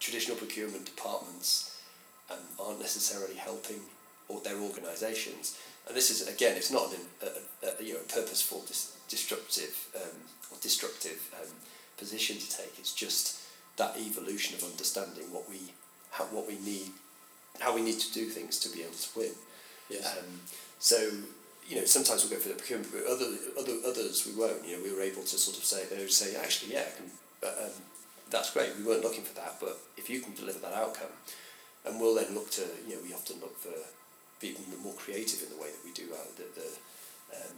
[0.00, 1.80] traditional procurement departments
[2.30, 3.80] um, aren't necessarily helping
[4.28, 5.58] or their organisations
[5.90, 10.16] and this is again, it's not an, a, a, you know purposeful, dis- destructive um,
[10.50, 11.50] or destructive um,
[11.96, 12.78] position to take.
[12.78, 13.39] It's just
[13.80, 15.72] that evolution of understanding what we
[16.12, 16.92] how, what we need,
[17.60, 19.32] how we need to do things to be able to win.
[19.88, 20.18] Yes.
[20.18, 20.40] Um,
[20.78, 20.96] so
[21.66, 24.66] you know, sometimes we'll go for the procurement, but other, other others we won't.
[24.66, 27.06] You know, we were able to sort of say they would say actually yeah, can,
[27.46, 27.74] um,
[28.28, 28.76] that's great.
[28.76, 31.14] We weren't looking for that, but if you can deliver that outcome,
[31.86, 33.72] and we'll then look to you know we often look for
[34.40, 36.68] be more creative in the way that we do uh, the the
[37.36, 37.56] um,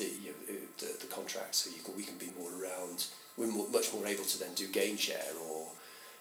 [0.00, 1.54] the, you know, the the contract.
[1.54, 3.06] So you can we can be more around.
[3.36, 5.68] We're more, much more able to then do gain share or.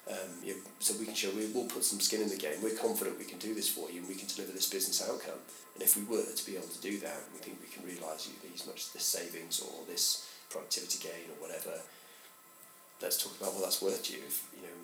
[0.10, 2.58] Um, you know, so we can show we will put some skin in the game.
[2.64, 5.38] We're confident we can do this for you, and we can deliver this business outcome.
[5.76, 8.26] And if we were to be able to do that, we think we can realise
[8.42, 11.78] these much this savings or this productivity gain or whatever.
[13.04, 14.26] Let's talk about what that's worth to you.
[14.26, 14.78] If, you know,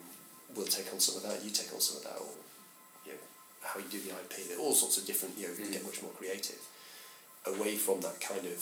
[0.54, 1.44] we'll take on some of that.
[1.44, 2.30] You take on some of that, or
[3.66, 5.90] how you do the IP, all sorts of different, you know, you can get mm.
[5.90, 6.62] much more creative
[7.46, 8.62] away from that kind of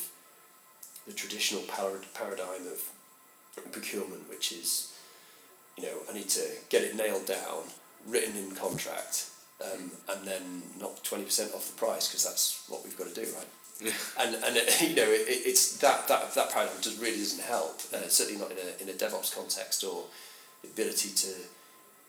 [1.07, 4.93] the traditional parad- paradigm of procurement, which is,
[5.77, 7.63] you know, I need to get it nailed down,
[8.07, 9.27] written in contract,
[9.63, 13.27] um, and then knock 20% off the price because that's what we've got to do,
[13.35, 13.47] right?
[14.19, 17.81] and and it, you know it, it's that, that that paradigm just really doesn't help.
[17.93, 20.03] Uh, certainly not in a in a DevOps context or
[20.61, 21.33] the ability to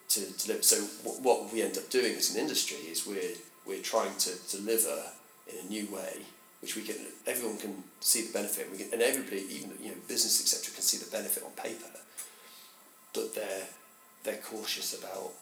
[0.08, 0.62] to deliver.
[0.62, 0.76] So
[1.22, 5.02] what we end up doing as an industry is we're we're trying to deliver
[5.48, 6.20] in a new way,
[6.64, 6.96] which we can
[7.26, 8.72] everyone can see the benefit.
[8.72, 11.92] We can, and everybody, even you know business etc., can see the benefit on paper,
[13.12, 13.68] but they're
[14.24, 15.32] they're cautious about.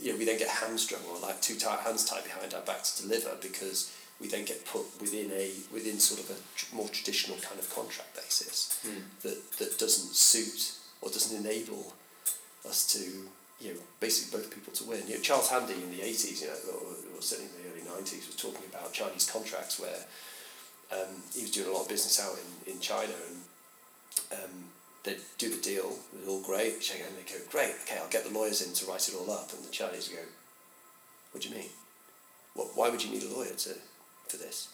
[0.00, 2.82] You know, we then get hamstrung or like two tight hands tied behind our back
[2.82, 7.38] to deliver because we then get put within a within sort of a more traditional
[7.38, 9.22] kind of contract basis mm.
[9.22, 11.94] that that doesn't suit or doesn't enable
[12.66, 13.30] us to
[13.62, 15.06] you know, basically both people to win.
[15.06, 18.02] You know, Charles Handy in the 80s, you know, or, or certainly in the early
[18.02, 20.02] 90s, was talking about Chinese contracts where
[20.92, 23.36] um, he was doing a lot of business out in, in China and
[24.44, 24.50] um,
[25.04, 28.08] they'd do the deal, it was all great, shake hand, they go, great, okay, I'll
[28.08, 29.52] get the lawyers in to write it all up.
[29.52, 30.22] And the Chinese go,
[31.32, 31.70] what do you mean?
[32.54, 33.74] What, why would you need a lawyer to,
[34.28, 34.68] for this?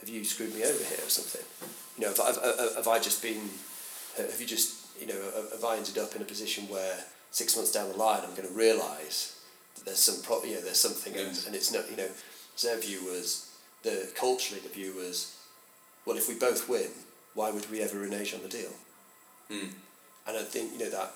[0.00, 1.46] Have you screwed me over here or something?
[1.98, 3.50] You know, have, have, have I just been,
[4.16, 5.20] have you just, you know,
[5.52, 6.98] have I ended up in a position where
[7.30, 9.38] six months down the line, I'm going to realise
[9.76, 12.08] that there's some pro- you know, there's something, and, and it's not, you know,
[12.62, 13.49] their view was,
[13.82, 15.36] the culturally the view was,
[16.06, 16.90] well, if we both win,
[17.34, 18.72] why would we ever renege on the deal?
[19.50, 19.70] Mm.
[20.26, 21.12] And I think you know that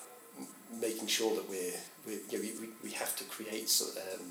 [0.81, 4.27] making sure that we're, we you know, we, we, have to create so, um,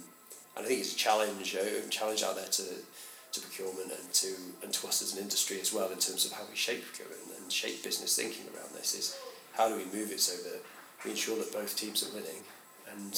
[0.57, 2.63] and I think it's a challenge, a challenge out there to
[3.31, 6.31] to procurement and to and to us as an industry as well in terms of
[6.33, 9.17] how we shape procurement and shape business thinking around this is
[9.53, 10.61] how do we move it so that
[11.03, 12.43] we ensure that both teams are winning.
[12.91, 13.13] And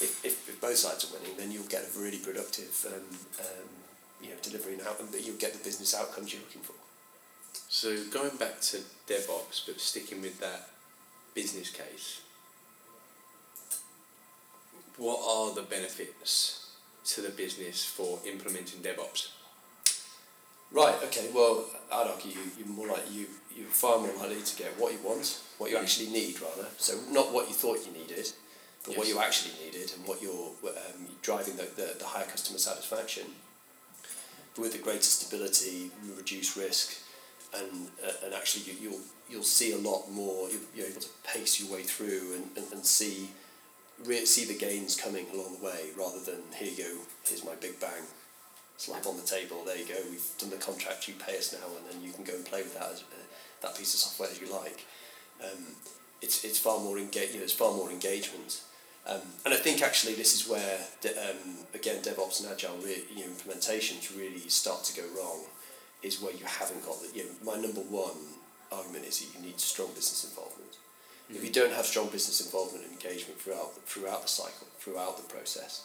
[0.00, 3.68] if, if, if both sides are winning, then you'll get a really productive um, um,
[4.22, 6.74] you know, delivery and outcome, but you'll get the business outcomes you're looking for.
[7.68, 10.68] So going back to DevOps, but sticking with that
[11.34, 12.20] business case,
[14.96, 16.70] what are the benefits
[17.06, 19.28] to the business for implementing DevOps?
[20.70, 20.94] Right.
[21.04, 21.28] Okay.
[21.34, 23.26] Well, I'd argue you, you're more like you.
[23.54, 26.68] You're far more likely to get what you want, what you actually need, rather.
[26.78, 28.32] So not what you thought you needed,
[28.86, 32.58] but what you actually needed and what you're um, driving the, the, the higher customer
[32.58, 33.24] satisfaction
[34.58, 36.98] with the greater stability, reduced risk,
[37.54, 40.48] and uh, and actually you, you'll you'll see a lot more.
[40.50, 43.28] You, you're able to pace your way through and, and, and see
[44.04, 47.54] re- see the gains coming along the way, rather than here you go, here's my
[47.60, 48.04] big bang,
[48.76, 49.64] slap on the table.
[49.64, 50.00] There you go.
[50.10, 51.08] We've done the contract.
[51.08, 53.24] You pay us now, and then you can go and play with that as, uh,
[53.62, 54.84] that piece of software as you like.
[55.42, 55.76] Um,
[56.20, 57.32] it's it's far more engage.
[57.32, 58.60] You know, it's far more engagement.
[59.06, 63.04] Um, and I think actually this is where the, um, again DevOps and Agile re-
[63.14, 65.40] you know, implementations really start to go wrong
[66.02, 68.38] is where you haven't got the, you know, my number one
[68.70, 70.70] argument is that you need strong business involvement.
[70.72, 71.36] Mm-hmm.
[71.36, 75.16] If you don't have strong business involvement and engagement throughout the, throughout the cycle, throughout
[75.16, 75.84] the process,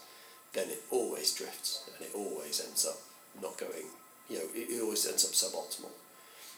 [0.53, 2.97] then it always drifts and it always ends up
[3.41, 3.89] not going,
[4.29, 5.91] you know, it, it always ends up suboptimal.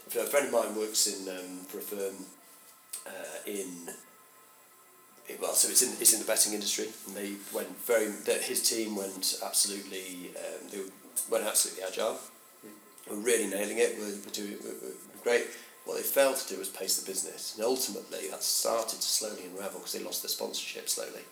[0.08, 2.16] A friend of mine works in um, for a firm
[3.06, 3.94] uh, in
[5.42, 8.12] well, so it's in it's in the betting industry, and they went very.
[8.42, 10.32] His team went absolutely.
[10.36, 10.80] Um, they
[11.30, 12.20] went absolutely agile
[13.10, 15.46] were really nailing it, were, were doing were, were great.
[15.86, 19.46] What they failed to do was pace the business, and ultimately that started to slowly
[19.46, 21.26] unravel because they lost their sponsorship slowly.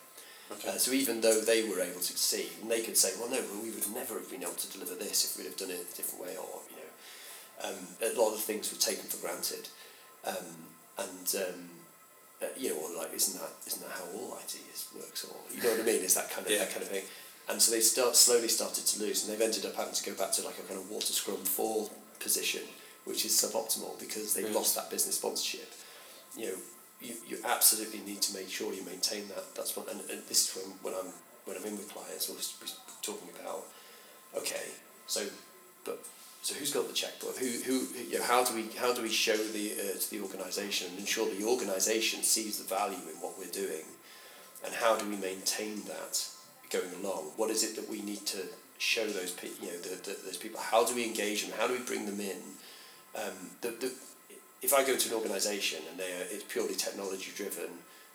[0.51, 0.69] Okay.
[0.69, 3.41] Uh, so even though they were able to see, and they could say, well, no,
[3.51, 5.86] well, we would never have been able to deliver this if we'd have done it
[5.91, 9.67] a different way, or you know, um, a lot of things were taken for granted,
[10.25, 10.47] um,
[10.97, 11.69] and um,
[12.41, 15.63] uh, you know, like isn't that isn't that how all IT is, works, or you
[15.63, 16.02] know what I mean?
[16.04, 16.60] It's that kind of yeah.
[16.60, 17.04] that kind of thing
[17.50, 20.13] and so they start slowly started to lose, and they've ended up having to go
[20.17, 22.62] back to like a kind of water scrum fall position,
[23.06, 24.56] which is suboptimal because they've mm.
[24.56, 25.71] lost that business sponsorship.
[26.38, 26.58] You know,
[27.02, 29.56] you, you absolutely need to make sure you maintain that.
[29.56, 31.13] That's what, and, and this is when, when I'm
[31.45, 32.67] when I'm in with clients, we're
[33.02, 33.63] talking about,
[34.36, 34.67] okay,
[35.06, 35.23] so,
[35.86, 36.04] but
[36.47, 37.38] so who's got the checkbook?
[37.38, 37.75] Who who
[38.10, 40.99] you know, how do we how do we show the uh, to the organisation and
[40.99, 43.86] ensure the organisation sees the value in what we're doing,
[44.65, 46.13] and how do we maintain that?
[46.69, 47.31] going along?
[47.36, 48.39] What is it that we need to
[48.77, 50.60] show those people, you know, the, the, those people?
[50.60, 51.57] How do we engage them?
[51.57, 52.38] How do we bring them in?
[53.15, 53.91] Um, the, the,
[54.62, 57.69] if I go to an organisation and they are, it's purely technology driven,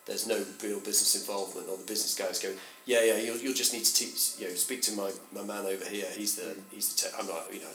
[0.06, 2.52] there's no real business involvement, or the business guys go,
[2.86, 5.64] yeah, yeah, you'll, you'll just need to teach, you know, speak to my, my man
[5.64, 6.06] over here.
[6.14, 7.70] He's the he's the te- I'm not you know,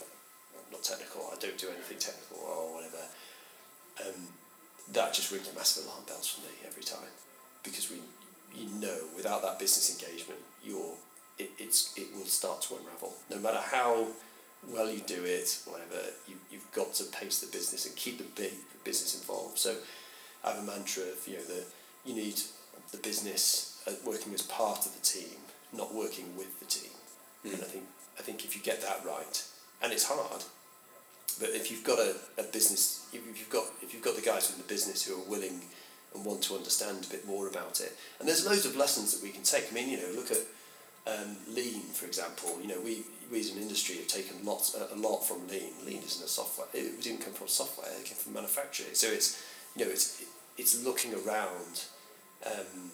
[0.70, 1.30] not technical.
[1.32, 3.02] I don't do anything technical or whatever.
[4.04, 4.28] Um,
[4.92, 7.12] that just rings a massive alarm bells for me every time,
[7.62, 7.98] because we
[8.54, 10.94] you know without that business engagement, you're
[11.38, 13.14] it, it's it will start to unravel.
[13.30, 14.06] No matter how
[14.68, 18.24] well you do it, whatever, you, you've got to pace the business and keep the
[18.40, 19.56] big business involved.
[19.58, 19.76] So
[20.44, 21.66] I have a mantra of, you know, that
[22.04, 22.40] you need
[22.90, 25.38] the business uh, working as part of the team,
[25.72, 26.90] not working with the team.
[27.46, 27.54] Mm.
[27.54, 27.84] And I think,
[28.18, 29.44] I think if you get that right,
[29.80, 30.42] and it's hard,
[31.40, 34.50] but if you've got a, a business, if you've got, if you've got the guys
[34.50, 35.60] from the business who are willing
[36.14, 39.22] and want to understand a bit more about it, and there's loads of lessons that
[39.22, 39.66] we can take.
[39.70, 40.38] I mean, you know, look at
[41.06, 44.94] um, lean, for example, you know, we, we as an industry have taken lots, a,
[44.96, 45.72] lot from lean.
[45.86, 46.66] Lean isn't a software.
[46.74, 47.88] It didn't come from software.
[47.98, 48.94] It came from manufacturing.
[48.94, 49.42] So it's,
[49.76, 50.22] you know, it's
[50.56, 51.84] it's looking around.
[52.46, 52.90] Um,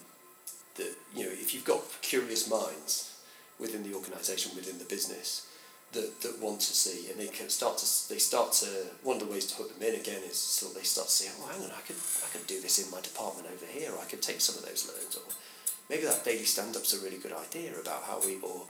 [0.77, 3.17] the you know, if you've got curious minds
[3.59, 5.47] within the organisation, within the business,
[5.95, 8.67] that, that want to see, and they can start to they start to
[9.03, 11.31] one of the ways to hook them in again is so they start to say,
[11.41, 13.93] oh, hang on, I could I could do this in my department over here.
[13.93, 15.25] Or I could take some of those learns or
[15.89, 18.65] maybe that daily stand up's a really good idea about how we, or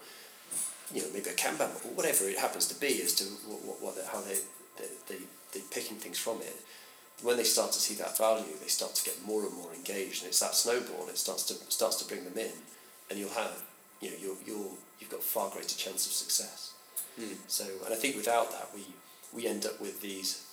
[0.92, 3.96] you know, maybe a Kanban or whatever it happens to be as to what, what,
[3.96, 4.38] what how they,
[5.08, 5.16] they,
[5.52, 6.56] they, picking things from it.
[7.22, 10.22] When they start to see that value, they start to get more and more engaged,
[10.22, 11.08] and it's that snowball.
[11.08, 12.50] It starts to starts to bring them in,
[13.08, 13.62] and you'll have,
[14.00, 16.73] you know, you'll you'll you've got far greater chance of success.
[17.20, 17.36] Mm.
[17.46, 18.82] So, and I think without that, we
[19.32, 20.44] we end up with these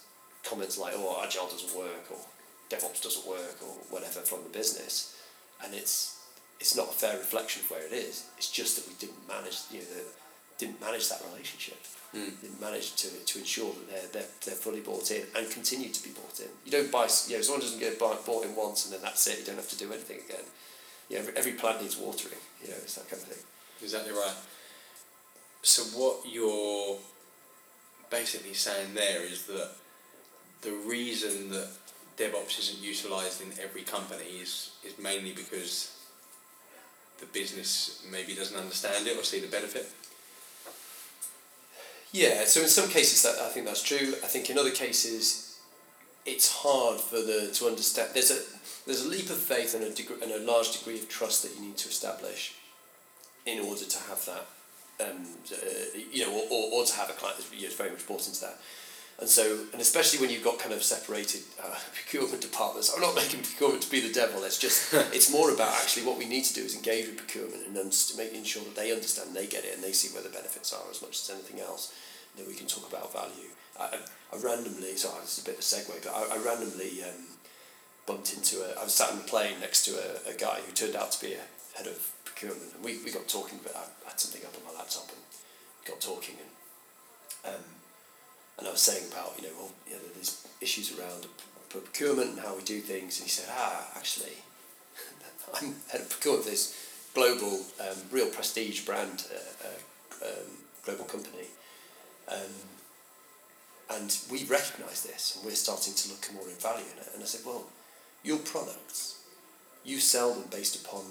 [0.44, 2.20] comments like, "Oh, agile doesn't work," or
[2.70, 5.16] "DevOps doesn't work," or whatever from the business,
[5.64, 6.18] and it's
[6.62, 8.30] it's not a fair reflection of where it is.
[8.38, 10.06] It's just that we didn't manage, you know, the,
[10.60, 11.82] didn't manage that relationship.
[12.14, 12.40] Mm.
[12.40, 16.04] Didn't manage to, to ensure that they're, they're, they're fully bought in and continue to
[16.04, 16.54] be bought in.
[16.64, 19.40] You don't buy, you know, someone doesn't get bought in once and then that's it.
[19.40, 20.46] You don't have to do anything again.
[21.10, 22.38] You know, every, every plant needs watering.
[22.62, 23.44] You know, it's that kind of thing.
[23.82, 24.38] Exactly right.
[25.62, 26.98] So what you're
[28.10, 29.72] basically saying there is that
[30.62, 31.70] the reason that
[32.18, 35.98] DevOps isn't utilised in every company is, is mainly because
[37.20, 39.90] the business maybe doesn't understand it or see the benefit?
[42.12, 44.16] Yeah, so in some cases that I think that's true.
[44.24, 45.60] I think in other cases
[46.26, 48.10] it's hard for the to understand.
[48.14, 48.40] There's a
[48.86, 51.56] there's a leap of faith and a degree, and a large degree of trust that
[51.56, 52.56] you need to establish
[53.46, 54.46] in order to have that,
[55.02, 57.90] um, uh, you know, or, or, or to have a client that's you know, very
[57.90, 58.58] much bought into that.
[59.20, 63.16] And so, and especially when you've got kind of separated uh, procurement departments, I'm not
[63.16, 64.44] making procurement to be the devil.
[64.44, 67.68] It's just, it's more about actually what we need to do is engage with procurement
[67.68, 70.30] and underst- making sure that they understand, they get it, and they see where the
[70.30, 71.94] benefits are as much as anything else.
[72.38, 73.52] That we can talk about value.
[73.78, 74.00] I,
[74.32, 77.28] I randomly, sorry, this is a bit of a segue, but I, I randomly um,
[78.06, 80.72] bumped into a, I was sat in the plane next to a, a guy who
[80.72, 81.44] turned out to be a
[81.78, 82.12] head of
[82.42, 85.22] procurement, and we, we got talking but I had something up on my laptop and
[85.86, 86.36] got talking,
[87.46, 87.64] and um,
[88.58, 91.26] and I was saying about, you know, well, you know, there's issues around
[91.70, 94.38] procurement and how we do things, and he said, ah, actually,
[95.56, 96.78] I'm head of procurement of this
[97.14, 100.50] global, um, real prestige brand, uh, uh, um,
[100.86, 101.48] global company,
[102.28, 102.54] um,
[103.92, 107.10] and we recognise this, and we're starting to look more in value in it.
[107.14, 107.66] And I said, well,
[108.24, 109.18] your products,
[109.84, 111.04] you sell them based upon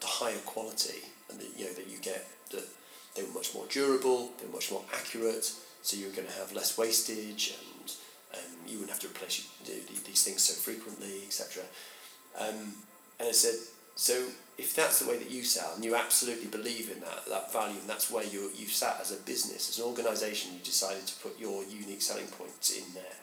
[0.00, 2.64] the higher quality, and that you know that you get that
[3.14, 6.52] they were much more durable, they were much more accurate, so you're going to have
[6.52, 7.92] less wastage and
[8.34, 11.64] um, you wouldn't have to replace these things so frequently, etc.
[12.38, 12.74] Um,
[13.18, 13.54] and I said,
[13.96, 14.14] so
[14.56, 17.78] if that's the way that you sell and you absolutely believe in that, that value
[17.80, 21.20] and that's where you you've sat as a business, as an organisation, you decided to
[21.20, 23.20] put your unique selling points in there,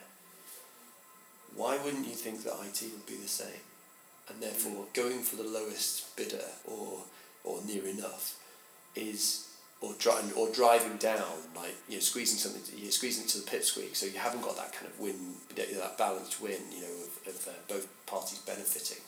[1.56, 3.64] why wouldn't you think that IT would be the same?
[4.30, 7.00] And therefore, going for the lowest bidder or,
[7.44, 8.38] or near enough
[8.96, 9.48] is
[9.82, 13.40] or, dri- or driving down, like you know, squeezing something, to, you're squeezing it to
[13.40, 15.16] the pipsqueak, so you haven't got that kind of win,
[15.56, 19.04] that balanced win, you know, of, of uh, both parties benefiting,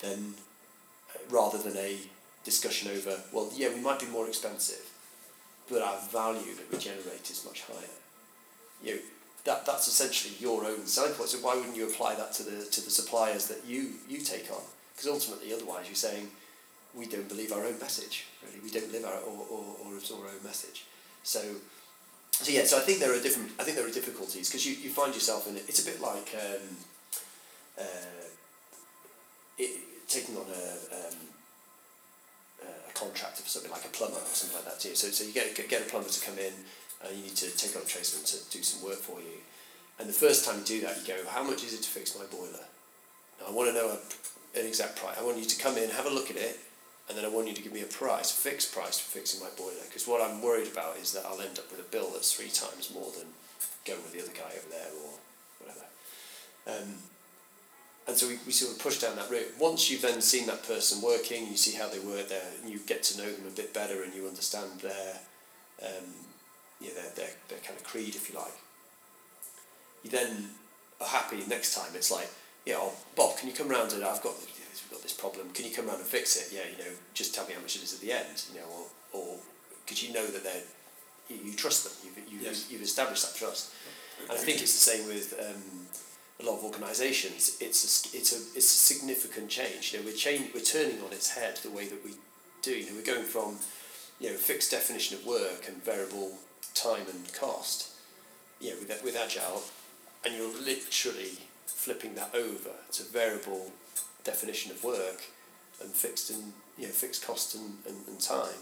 [0.00, 0.34] then
[1.14, 1.98] uh, rather than a
[2.44, 4.90] discussion over, well, yeah, we might be more expensive,
[5.68, 7.96] but our value that we generate is much higher.
[8.82, 9.00] You know,
[9.44, 11.30] that that's essentially your own selling point.
[11.30, 14.50] So why wouldn't you apply that to the to the suppliers that you you take
[14.50, 14.62] on?
[14.94, 16.30] Because ultimately, otherwise, you're saying
[16.94, 18.26] we don't believe our own message.
[18.44, 20.84] Really, we don't live our or, or, or our own message.
[21.22, 21.40] So,
[22.32, 22.64] so yeah.
[22.64, 23.50] So I think there are different.
[23.58, 25.64] I think there are difficulties because you, you find yourself in it.
[25.68, 26.76] It's a bit like um,
[27.78, 28.26] uh,
[29.58, 31.16] it, taking on a um,
[32.62, 34.82] a contract of something like a plumber or something like that.
[34.82, 36.52] So so you get get a plumber to come in.
[37.04, 39.42] Uh, you need to take on a tradesman to do some work for you.
[39.98, 42.16] And the first time you do that, you go, how much is it to fix
[42.16, 42.64] my boiler?
[43.40, 45.16] Now, I want to know a, an exact price.
[45.18, 46.58] I want you to come in, have a look at it,
[47.08, 49.40] and then I want you to give me a price, a fixed price for fixing
[49.40, 49.84] my boiler.
[49.86, 52.48] Because what I'm worried about is that I'll end up with a bill that's three
[52.48, 53.26] times more than
[53.84, 55.10] going with the other guy over there or
[55.58, 55.86] whatever.
[56.66, 56.94] Um,
[58.06, 59.52] and so we, we sort of push down that route.
[59.58, 62.78] Once you've then seen that person working, you see how they work there, and you
[62.86, 65.20] get to know them a bit better, and you understand their,
[65.82, 66.10] um,
[66.82, 68.54] you know, their, their, their kind of creed, if you like.
[70.02, 70.50] You then
[71.00, 71.90] are happy next time.
[71.94, 72.28] It's like,
[72.66, 74.34] yeah, oh, Bob, can you come round and I've got
[74.92, 75.50] got this problem.
[75.52, 76.54] Can you come around and fix it?
[76.54, 78.44] Yeah, you know, just tell me how much it is at the end.
[78.52, 79.36] You know, or or
[79.84, 80.62] because you know that they're
[81.28, 81.92] you, you trust them.
[82.04, 82.70] You've you've, yes.
[82.70, 83.72] you've established that trust.
[84.20, 85.86] And I think it's the same with um,
[86.40, 87.56] a lot of organisations.
[87.60, 89.92] It's a, it's a it's a significant change.
[89.92, 92.12] You know, we're change, we're turning on its head the way that we
[92.60, 92.72] do.
[92.72, 93.56] You know, we're going from
[94.20, 96.38] you know fixed definition of work and variable
[96.74, 97.90] time and cost.
[98.60, 99.62] Know, with with agile,
[100.24, 103.72] and you're literally flipping that over to variable
[104.22, 105.24] definition of work
[105.80, 108.60] and fixed in you know fixed cost and, and, and time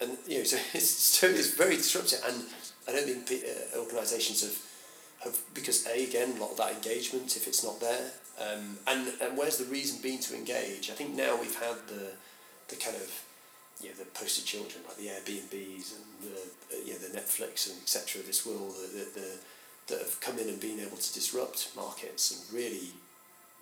[0.00, 2.42] and you know so it's, it's very disruptive and
[2.88, 4.58] I don't think uh, organisations have
[5.22, 8.10] have because a again a lot of that engagement if it's not there
[8.40, 12.12] um, and and where's the reason being to engage I think now we've had the
[12.68, 13.24] the kind of
[13.80, 17.80] you know the poster children like the Airbnbs and the you know the Netflix and
[17.82, 19.30] etc of this world the, the, the
[19.86, 22.92] that have come in and been able to disrupt markets and really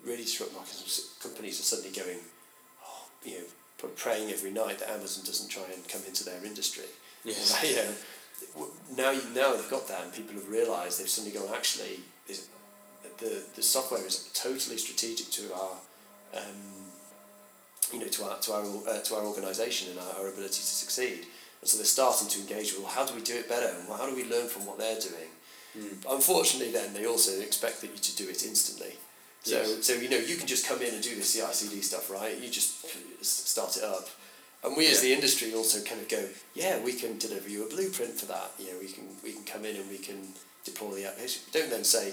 [0.04, 1.14] really struck markets.
[1.22, 2.18] Companies are suddenly going,
[2.84, 6.84] oh, you know, praying every night that Amazon doesn't try and come into their industry.
[7.24, 7.62] Yes.
[7.64, 12.00] you know, now, now they've got that and people have realised they've suddenly gone, actually,
[13.18, 15.76] the, the software is totally strategic to our,
[16.34, 16.81] um,
[17.92, 20.74] you know, to our, to our, uh, to our organisation and our, our ability to
[20.82, 21.26] succeed.
[21.60, 23.68] And so they're starting to engage with, well, how do we do it better?
[23.68, 25.30] And how do we learn from what they're doing?
[25.78, 26.04] Mm.
[26.10, 28.94] Unfortunately, then they also expect that you to do it instantly.
[29.42, 29.86] So, yes.
[29.86, 32.38] so you know, you can just come in and do the CI/CD stuff, right?
[32.38, 32.86] You just
[33.24, 34.08] start it up,
[34.62, 34.92] and we yeah.
[34.92, 38.26] as the industry also kind of go, yeah, we can deliver you a blueprint for
[38.26, 38.52] that.
[38.58, 40.28] You know, we can we can come in and we can
[40.64, 41.42] deploy the application.
[41.52, 42.12] Don't then say,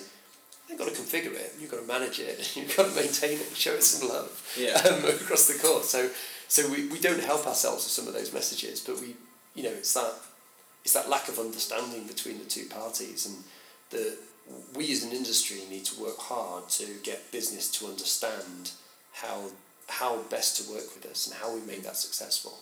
[0.70, 3.56] you've got to configure it, you've got to manage it, you've got to maintain it,
[3.56, 4.76] show it some love yeah.
[4.90, 5.90] um, across the course.
[5.90, 6.10] So,
[6.48, 9.16] so we, we don't help ourselves with some of those messages, but we,
[9.56, 10.14] you know, it's that
[10.84, 13.44] it's that lack of understanding between the two parties and
[13.90, 14.18] the
[14.76, 18.72] we as an industry need to work hard to get business to understand
[19.14, 19.50] how
[19.88, 22.60] how best to work with us and how we make that successful.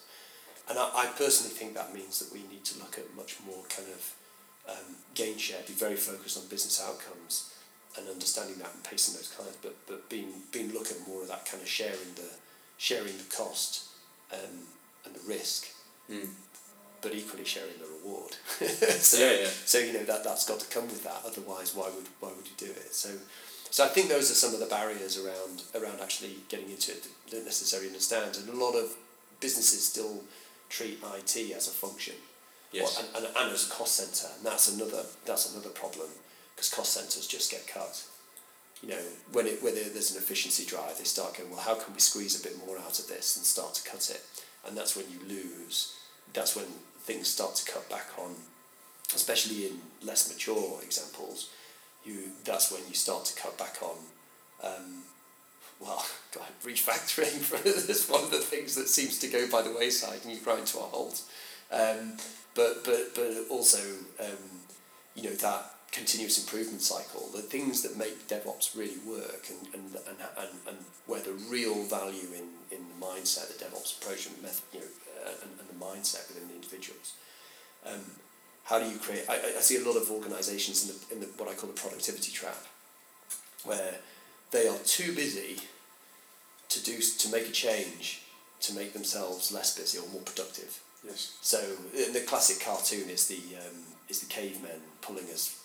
[0.69, 3.63] And I, I personally think that means that we need to look at much more
[3.69, 4.13] kind of
[4.69, 7.53] um, gain share, be very focused on business outcomes
[7.97, 11.27] and understanding that and pacing those clients, but but being being look at more of
[11.29, 12.29] that kind of sharing the
[12.77, 13.85] sharing the cost
[14.31, 14.67] um,
[15.05, 15.67] and the risk,
[16.09, 16.29] Mm.
[17.01, 18.31] but equally sharing the reward.
[18.99, 19.49] so, Yeah, yeah.
[19.65, 21.21] so you know that that's got to come with that.
[21.25, 22.93] Otherwise, why would why would you do it?
[22.93, 23.09] So,
[23.69, 27.03] so I think those are some of the barriers around around actually getting into it.
[27.03, 28.95] that Don't necessarily understand, and a lot of
[29.39, 30.23] businesses still
[30.69, 32.15] treat IT as a function,
[32.71, 32.97] Yes.
[32.99, 36.07] and, and, and as a cost center, and that's another that's another problem
[36.57, 38.03] because cost centers just get cut.
[38.81, 39.01] You know,
[39.31, 42.39] when it when there's an efficiency drive, they start going, well, how can we squeeze
[42.39, 44.23] a bit more out of this and start to cut it,
[44.67, 45.95] and that's when you lose.
[46.33, 46.65] That's when
[47.01, 48.35] things start to cut back on,
[49.15, 51.49] especially in less mature examples.
[52.03, 53.97] You that's when you start to cut back on.
[54.63, 55.03] Um,
[55.79, 56.03] well,
[56.33, 60.31] God, refactoring is one of the things that seems to go by the wayside, and
[60.33, 61.21] you grind to a halt.
[61.71, 62.17] Um,
[62.55, 63.79] but but but also,
[64.19, 64.61] um,
[65.15, 69.95] you know that continuous improvement cycle, the things that make DevOps really work, and and,
[70.07, 74.41] and, and, and where the real value in, in the mindset, the DevOps approach, and
[74.41, 74.85] method, you know,
[75.25, 77.13] uh, and, and the mindset within the individuals.
[77.85, 78.01] Um,
[78.65, 79.25] how do you create?
[79.29, 81.79] I, I- see a lot of organisations in the in the what I call the
[81.79, 82.57] productivity trap,
[83.63, 83.95] where
[84.51, 85.57] they are too busy
[86.69, 88.21] to do to make a change
[88.59, 90.79] to make themselves less busy or more productive.
[91.05, 91.37] Yes.
[91.41, 91.59] So
[91.93, 93.77] the classic cartoon is the um,
[94.09, 95.56] is the cavemen pulling a, s-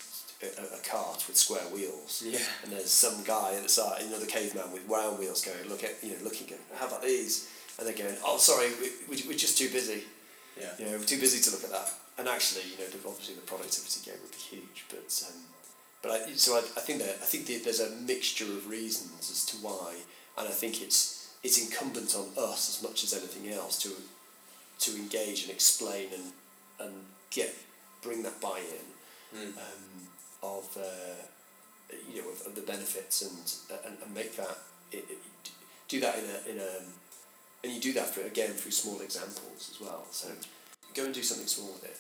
[0.43, 2.23] a, a cart with square wheels.
[2.27, 2.39] Yeah.
[2.63, 6.03] And there's some guy at the side, another caveman with round wheels, going, look at
[6.03, 7.49] you know, looking, going, how about these?
[7.79, 10.03] And they're going, oh, sorry, we, we, we're just too busy.
[10.61, 10.71] Yeah.
[10.79, 11.91] You know, we're too busy to look at that.
[12.19, 15.41] And actually, you know, the- obviously the productivity gain would be huge, but um,
[16.03, 19.31] but I, so I, I think that I think that there's a mixture of reasons
[19.31, 19.95] as to why,
[20.37, 23.91] and I think it's it's incumbent on us as much as anything else to
[24.91, 26.33] to engage and explain and
[26.81, 26.95] and
[27.31, 27.55] get
[28.03, 28.87] bring that buy-in
[29.35, 29.57] Mm.
[29.57, 30.09] um,
[30.43, 34.59] of uh, you know of, of the benefits and, and and make that
[34.91, 35.19] it, it,
[35.89, 36.71] do that in a in a
[37.65, 40.07] and you do that for again through small examples as well.
[40.11, 40.29] So
[40.95, 41.97] go and do something small with it.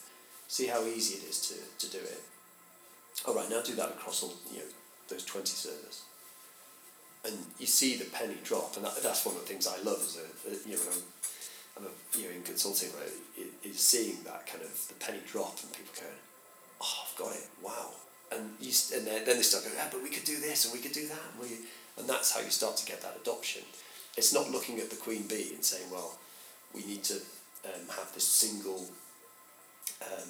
[0.49, 2.20] See how easy it is to, to do it.
[3.26, 4.64] All right, now do that across all you know
[5.09, 6.03] those twenty servers,
[7.24, 10.01] and you see the penny drop, and that, that's one of the things I love
[10.03, 11.05] as a, a you know when I'm,
[11.76, 13.12] I'm a, you know in consulting right,
[13.62, 16.20] is seeing that kind of the penny drop and people going,
[16.80, 17.90] oh I've got it, wow,
[18.34, 20.80] and you and then, they start going, yeah, but we could do this and we
[20.80, 21.56] could do that, and, we,
[21.98, 23.62] and that's how you start to get that adoption.
[24.16, 26.18] It's not looking at the queen bee and saying, well,
[26.74, 27.14] we need to
[27.64, 28.86] um, have this single
[30.02, 30.28] um,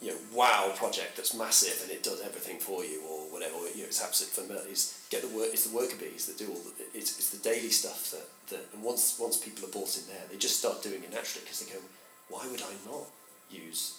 [0.00, 3.82] you know, wow project that's massive and it does everything for you or whatever, you
[3.82, 4.70] know, it's absolute familiar.
[4.70, 5.48] Is get the work.
[5.52, 6.84] It's the worker bees that do all the.
[6.94, 10.22] It's, it's the daily stuff that, that and once once people are bought in there,
[10.30, 11.80] they just start doing it naturally because they go,
[12.28, 13.10] why would I not
[13.50, 13.98] use,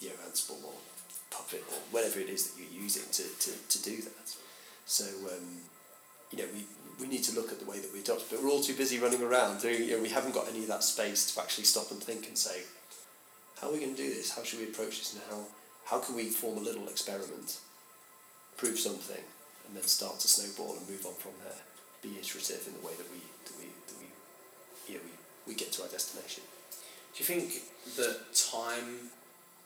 [0.00, 0.76] you know, Ansible or
[1.30, 4.34] Puppet or whatever it is that you're using to, to, to do that.
[4.86, 5.62] So um,
[6.30, 6.64] you know, we
[7.00, 8.98] we need to look at the way that we adopt, but we're all too busy
[8.98, 9.84] running around doing.
[9.84, 12.36] You know, we haven't got any of that space to actually stop and think and
[12.36, 12.62] say,
[13.60, 14.36] how are we going to do this?
[14.36, 15.14] How should we approach this?
[15.14, 15.46] And how,
[15.86, 17.58] how can we form a little experiment,
[18.58, 19.24] prove something,
[19.66, 21.56] and then start to snowball and move on from there?
[22.02, 25.04] Be iterative in the way that we that we that we, you know,
[25.46, 26.44] we, we get to our destination.
[27.14, 27.62] Do you think
[27.96, 29.10] that time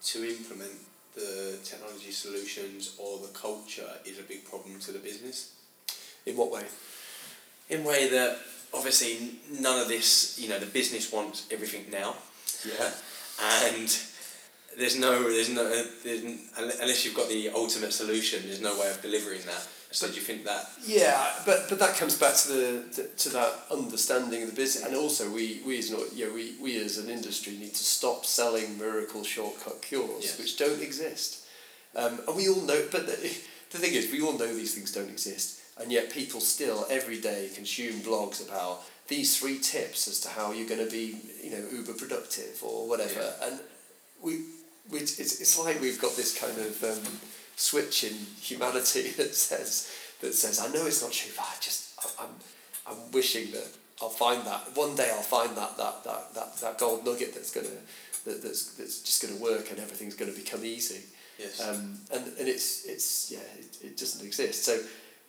[0.04, 0.78] to implement
[1.14, 5.52] the technology solutions or the culture is a big problem to the business?
[6.26, 6.64] In what way?
[7.70, 8.38] In a way that
[8.72, 12.16] obviously none of this, you know, the business wants everything now,
[12.66, 12.90] Yeah.
[13.70, 13.88] and
[14.76, 15.64] there's no, there's no,
[16.02, 16.22] there's,
[16.58, 19.66] unless you've got the ultimate solution, there's no way of delivering that.
[19.94, 20.68] So do you think that?
[20.84, 24.96] Yeah, but but that comes back to the to that understanding of the business, and
[24.96, 28.26] also we we as an you know, we we as an industry need to stop
[28.26, 30.38] selling miracle shortcut cures Yes.
[30.38, 31.46] which don't exist,
[31.94, 32.80] um, and we all know.
[32.90, 33.16] But the,
[33.70, 37.20] the thing is, we all know these things don't exist, and yet people still every
[37.20, 41.50] day consume blogs about these three tips as to how you're going to be you
[41.52, 43.60] know uber productive or whatever, and
[44.20, 44.40] we.
[44.90, 47.00] We, it's, it's like we've got this kind of um,
[47.56, 49.90] switch in humanity that says
[50.20, 52.30] that says I know it's not true, but I just I'm
[52.86, 53.68] I'm wishing that
[54.02, 57.52] I'll find that one day I'll find that that that, that, that gold nugget that's
[57.52, 57.68] gonna
[58.24, 61.02] that, that's that's just gonna work and everything's gonna become easy.
[61.38, 61.60] Yes.
[61.60, 64.64] Um, and and it's it's yeah it, it doesn't exist.
[64.64, 64.80] So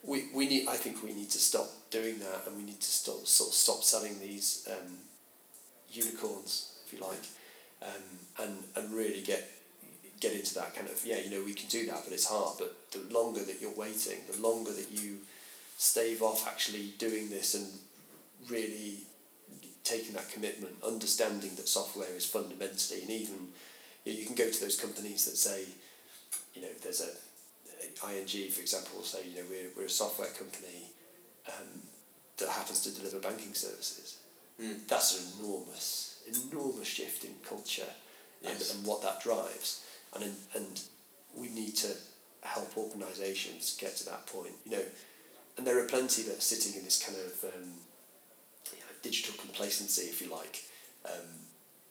[0.04, 2.86] we, we need I think we need to stop doing that and we need to
[2.86, 4.98] stop sort of stop selling these um,
[5.90, 7.24] unicorns if you like
[7.82, 9.48] um, and and really get
[10.20, 12.56] get into that kind of yeah you know we can do that but it's hard
[12.58, 15.18] but the longer that you're waiting the longer that you
[15.76, 17.66] stave off actually doing this and
[18.48, 18.98] really
[19.84, 23.48] taking that commitment understanding that software is fundamentally and even
[24.04, 25.64] you, know, you can go to those companies that say,
[26.54, 27.10] you know, there's a
[28.08, 30.90] ING, for example, will say, you know, we're, we're a software company
[31.48, 31.82] um,
[32.38, 34.18] that happens to deliver banking services.
[34.62, 34.86] Mm.
[34.86, 37.90] That's an enormous, enormous shift in culture
[38.42, 38.70] Yes.
[38.70, 39.82] and, and what that drives.
[40.22, 40.80] And, and
[41.36, 41.88] we need to
[42.42, 44.52] help organisations get to that point.
[44.64, 44.82] You know,
[45.58, 47.68] and there are plenty that are sitting in this kind of um,
[48.72, 50.62] you know, digital complacency, if you like,
[51.04, 51.26] um,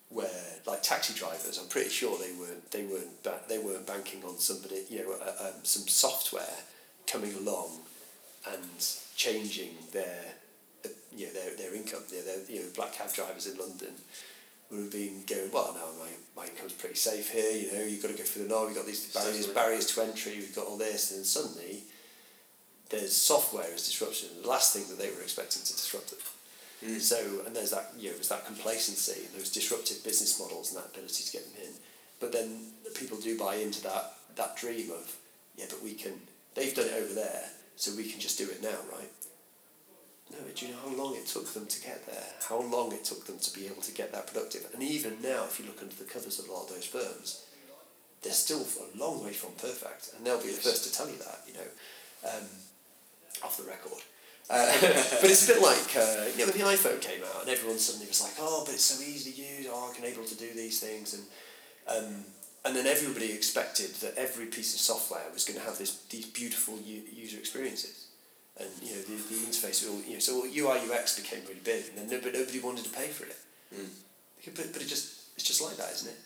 [0.10, 0.30] where
[0.66, 4.38] like taxi drivers, I'm pretty sure they weren't they weren't ba- they weren't banking on
[4.38, 6.58] somebody you know uh, um, some software
[7.08, 7.80] coming along
[8.52, 10.26] and changing their
[10.86, 12.04] uh, you know their, their income.
[12.12, 13.94] You know, their, you know black cab drivers in London
[14.76, 15.74] would have been going well.
[15.74, 17.52] Now my my income's pretty safe here.
[17.52, 18.68] You know you've got to go through the norm.
[18.68, 20.34] We've got these barriers barriers to entry.
[20.36, 21.84] We've got all this, and then suddenly
[22.90, 24.30] there's software as disruption.
[24.42, 26.20] The last thing that they were expecting to disrupt it.
[26.86, 27.00] Mm.
[27.00, 30.92] So and there's that you know there's that complacency, those disruptive business models, and that
[30.92, 31.74] ability to get them in.
[32.20, 35.16] But then people do buy into that that dream of
[35.58, 36.14] yeah, but we can.
[36.54, 39.12] They've done it over there, so we can just do it now, right?
[40.36, 42.28] No, do you know how long it took them to get there?
[42.50, 44.68] How long it took them to be able to get that productive?
[44.74, 47.46] And even now, if you look under the covers of a lot of those firms,
[48.22, 51.18] they're still a long way from perfect, and they'll be the first to tell you
[51.20, 51.70] that, you know,
[52.28, 52.44] um,
[53.44, 54.02] off the record.
[54.50, 57.50] Uh, but it's a bit like uh, you know when the iPhone came out and
[57.50, 59.68] everyone suddenly was like, oh, but it's so easy to use.
[59.70, 61.24] Oh, I can able to do these things, and
[61.88, 62.26] um,
[62.64, 66.26] and then everybody expected that every piece of software was going to have this these
[66.28, 68.05] beautiful u- user experiences,
[68.60, 69.88] and you know the, the interface.
[69.90, 72.86] All, you know, so UI UX became really big, and then no, but nobody wanted
[72.86, 73.38] to pay for it.
[73.74, 73.90] Mm.
[74.56, 76.20] But, but it just it's just like that, isn't it?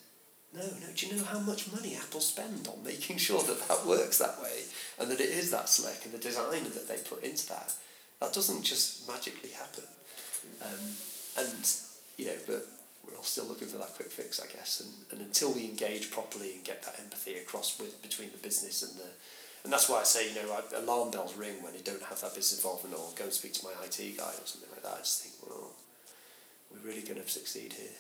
[0.54, 0.88] No, no.
[0.96, 4.42] Do you know how much money Apple spend on making sure that that works that
[4.42, 4.64] way,
[5.00, 7.74] and that it is that slick, and the design that they put into that?
[8.20, 9.86] That doesn't just magically happen.
[10.62, 10.94] Um,
[11.38, 11.72] and
[12.18, 12.68] you know, but
[13.06, 14.82] we're all still looking for that quick fix, I guess.
[14.82, 18.84] And, and until we engage properly and get that empathy across with between the business
[18.84, 19.10] and the,
[19.64, 22.36] and that's why I say, you know, alarm bells ring when you don't have that
[22.36, 24.94] business involvement, or go and speak to my IT guy or something like that.
[24.94, 25.72] I just think, well,
[26.72, 27.98] we're really going to succeed here.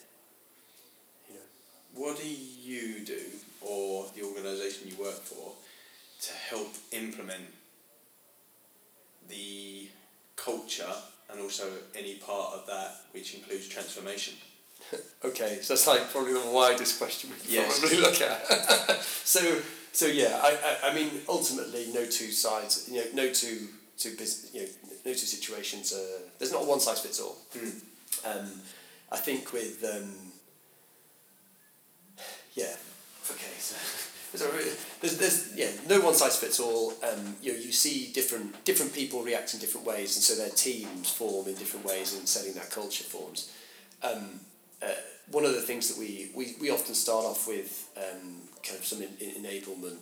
[1.29, 2.01] You know.
[2.05, 3.19] What do you do,
[3.61, 5.53] or the organisation you work for,
[6.21, 7.45] to help implement
[9.29, 9.87] the
[10.35, 10.93] culture
[11.31, 14.35] and also any part of that which includes transformation?
[15.23, 17.79] Okay, so that's like probably the widest question we can Yes.
[17.79, 19.01] probably look at.
[19.03, 19.59] so,
[19.91, 23.67] so yeah, I, I, I mean, ultimately, no two sides, you know, no two,
[23.97, 24.67] two business, you know,
[25.05, 25.93] no two situations.
[25.93, 27.37] Uh, there's not one size fits all.
[28.25, 28.49] Um,
[29.11, 30.31] I think with um,
[32.53, 32.75] yeah,
[33.31, 33.53] okay.
[34.31, 34.45] So
[35.01, 36.93] there's, there's yeah no one size fits all.
[37.03, 40.51] Um, you know you see different different people react in different ways, and so their
[40.51, 43.51] teams form in different ways, and setting that culture forms.
[44.03, 44.39] Um,
[44.83, 44.89] uh,
[45.31, 48.85] one of the things that we, we, we often start off with um, kind of
[48.85, 49.97] some in, enablement,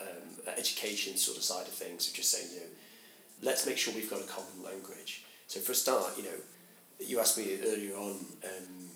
[0.00, 2.66] um, education sort of side of things, of just saying, you know,
[3.42, 5.24] let's make sure we've got a common language.
[5.46, 6.38] So for a start, you know,
[7.00, 8.90] you asked me earlier on, um,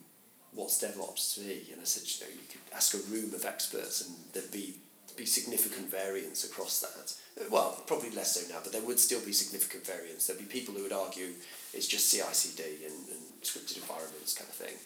[0.54, 1.62] what's DevOps to me?
[1.72, 4.74] And I said, you know, you could ask a room of experts and there'd be,
[5.16, 7.14] be significant variance across that.
[7.50, 10.26] Well, probably less so now, but there would still be significant variance.
[10.26, 11.28] There'd be people who would argue
[11.72, 14.76] it's just CI/CD and, and scripted environments kind of thing.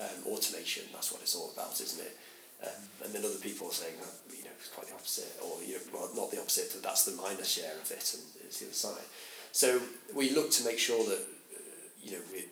[0.00, 2.16] Um, automation, that's what it's all about, isn't it?
[2.62, 3.94] Um, and then other people are saying,
[4.30, 7.04] you know, it's quite the opposite, or you know, well, not the opposite, but that's
[7.04, 9.06] the minor share of it, and it's the other side.
[9.52, 9.80] So
[10.14, 11.58] we look to make sure that uh,
[12.02, 12.44] you know we,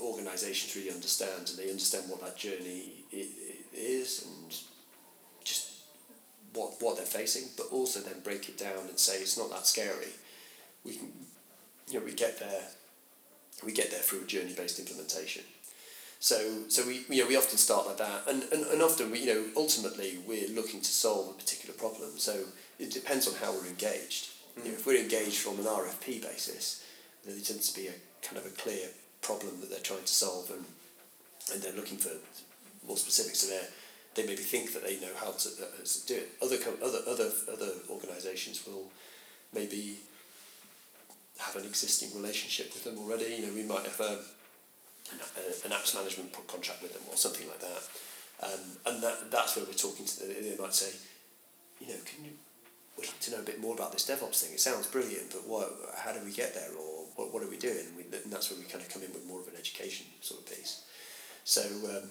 [0.00, 4.54] organisations really understand, and they understand what that journey is, and
[5.44, 5.72] just
[6.52, 9.66] what what they're facing, but also then break it down and say it's not that
[9.66, 10.12] scary.
[10.84, 11.12] We can,
[11.88, 12.64] you know, we get there.
[13.64, 15.44] We get there through a journey based implementation.
[16.20, 19.20] So, so we, you know, we often start like that, and, and, and often we,
[19.20, 22.10] you know, ultimately we're looking to solve a particular problem.
[22.16, 22.44] So
[22.78, 24.30] it depends on how we're engaged.
[24.56, 26.84] You know, if we're engaged from an RFP basis,
[27.24, 28.88] then there tends to be a kind of a clear
[29.20, 30.64] problem that they're trying to solve, and
[31.52, 32.10] and they're looking for
[32.86, 33.40] more specifics.
[33.40, 33.60] So they
[34.14, 36.28] they maybe think that they know how to, uh, to do it.
[36.42, 38.86] Other co- other other other organisations will
[39.52, 39.98] maybe
[41.38, 43.34] have an existing relationship with them already.
[43.36, 44.18] You know, we might have a,
[45.12, 45.18] an,
[45.64, 47.82] an apps management contract with them or something like that.
[48.42, 50.28] Um, and that, that's where we're talking to them.
[50.28, 50.96] They might say,
[51.80, 52.32] you know, can you,
[52.98, 54.52] we'd like to know a bit more about this DevOps thing.
[54.52, 57.56] It sounds brilliant, but what, how do we get there or what, what are we
[57.56, 57.86] doing?
[57.86, 60.06] And, we, and that's where we kind of come in with more of an education
[60.20, 60.84] sort of piece.
[61.44, 62.10] So, um,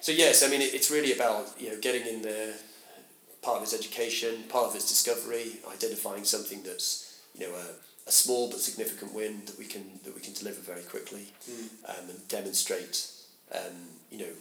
[0.00, 2.54] so yes, I mean, it, it's really about, you know, getting in there,
[3.40, 7.66] part of it's education, part of it's discovery, identifying something that's, you know, a,
[8.06, 11.32] a small but significant win that we can that we can deliver very quickly,
[11.88, 13.06] um, and demonstrate,
[13.54, 13.76] um,
[14.10, 14.34] you know,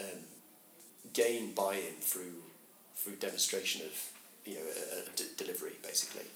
[0.00, 0.20] um,
[1.12, 2.42] gain buy-in through
[2.96, 4.10] through demonstration of
[4.44, 6.26] you know a, a d- delivery basically,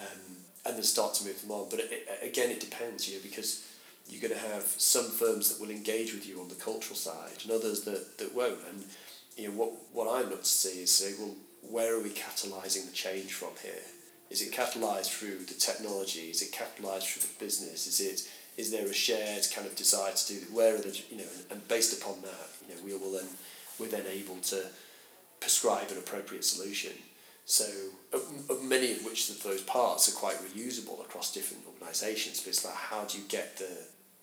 [0.00, 1.68] um, and then start to move them on.
[1.70, 3.64] But it, it, again, it depends, you know, because
[4.08, 7.42] you're going to have some firms that will engage with you on the cultural side,
[7.42, 8.60] and others that, that won't.
[8.70, 8.84] And
[9.36, 12.86] you know what what I look to see is say, well, where are we catalysing
[12.86, 13.82] the change from here?
[14.30, 16.30] Is it catalysed through the technology?
[16.30, 17.86] Is it catalysed through the business?
[17.86, 21.18] Is it is there a shared kind of desire to do where are the you
[21.18, 23.28] know and, based upon that you know we will then
[23.78, 24.64] we're then able to
[25.40, 26.92] prescribe an appropriate solution.
[27.44, 27.64] So
[28.62, 32.76] many of which of those parts are quite reusable across different organisations, but it's about
[32.76, 33.70] how do you get the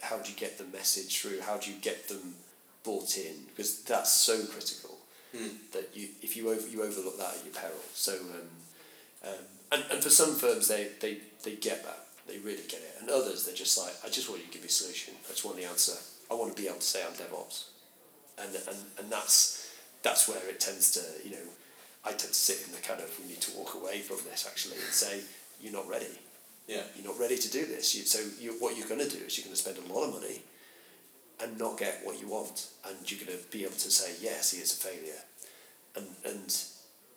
[0.01, 1.41] how do you get the message through?
[1.41, 2.35] How do you get them
[2.83, 3.45] bought in?
[3.47, 4.99] Because that's so critical
[5.35, 5.49] mm.
[5.71, 7.81] that you if you over you overlook that at your peril.
[7.93, 12.63] So um, um, and, and for some firms they, they, they get that they really
[12.67, 14.71] get it, and others they're just like I just want you to give me a
[14.71, 15.13] solution.
[15.25, 15.97] I just want the answer.
[16.29, 17.65] I want to be able to say I'm DevOps,
[18.39, 21.47] and and and that's that's where it tends to you know
[22.03, 24.47] I tend to sit in the kind of we need to walk away from this
[24.47, 25.21] actually and say
[25.61, 26.19] you're not ready.
[26.67, 26.81] Yeah.
[26.95, 27.95] You're not ready to do this.
[27.95, 30.07] You, so you, what you're going to do is you're going to spend a lot
[30.07, 30.41] of money
[31.41, 34.51] and not get what you want, and you're going to be able to say yes,
[34.51, 35.21] he is a failure,
[35.95, 36.63] and and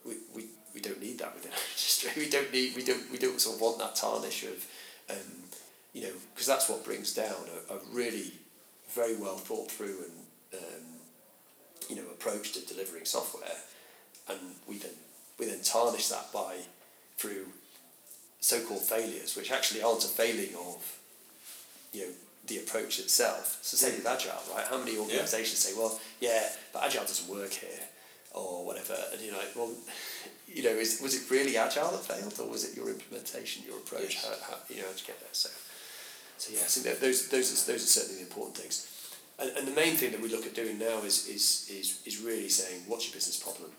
[0.04, 0.44] we, we,
[0.78, 2.10] we don't need that within our industry.
[2.16, 4.66] We don't need we don't we don't sort of want that tarnish of,
[5.10, 5.42] um,
[5.92, 7.34] you know, because that's what brings down
[7.68, 8.32] a, a really
[8.94, 10.84] very well thought through and um,
[11.88, 13.58] you know approach to delivering software,
[14.28, 14.94] and we then
[15.38, 16.56] we then tarnish that by
[17.16, 17.46] through
[18.40, 21.00] so-called failures, which actually aren't a failing of,
[21.92, 22.12] you know,
[22.46, 23.58] the approach itself.
[23.62, 24.64] So same with agile, right?
[24.64, 27.80] How many organisations say, well, yeah, but agile doesn't work here,
[28.34, 29.70] or whatever, and you're like, well,
[30.46, 33.78] you know, is was it really agile that failed, or was it your implementation, your
[33.78, 34.14] approach?
[34.14, 34.24] Yes.
[34.24, 35.32] How, how you know how to get there?
[35.32, 35.50] So,
[36.38, 38.94] so yeah, so th- those those are, those are certainly the important things.
[39.38, 42.20] And, and the main thing that we look at doing now is, is, is, is
[42.20, 43.70] really saying, what's your business problem?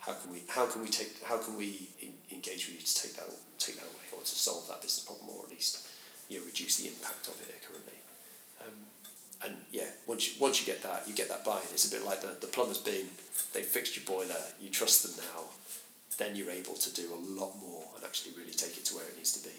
[0.00, 2.94] How can we how can we take how can we in, engage with you to
[3.02, 5.86] take that take that away or to solve that business problem or at least
[6.28, 7.91] you know reduce the impact of it currently.
[9.44, 11.66] And yeah, once you, once you get that, you get that buy-in.
[11.72, 13.06] It's a bit like the, the plumber's been,
[13.52, 15.44] they fixed your boiler, you trust them now,
[16.18, 19.04] then you're able to do a lot more and actually really take it to where
[19.04, 19.54] it needs to be.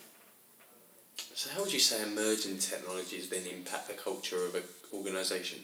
[1.36, 4.63] So how would you say emerging technologies then impact the culture of an
[4.93, 5.59] organisation?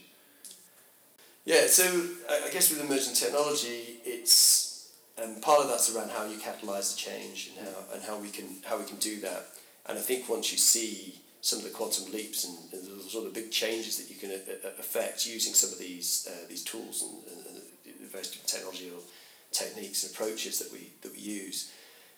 [1.46, 1.84] Yeah, so
[2.30, 4.92] I I guess with emerging technology, it's
[5.22, 8.30] um, part of that's around how you catalyse the change and how and how we
[8.30, 9.46] can how we can do that.
[9.88, 13.26] And I think once you see some of the quantum leaps and, and the sort
[13.28, 16.64] of big changes that you can a- a- affect using some of these uh, these
[16.64, 19.04] tools and, and, and the various different technological
[19.52, 21.72] techniques and approaches that we that we use,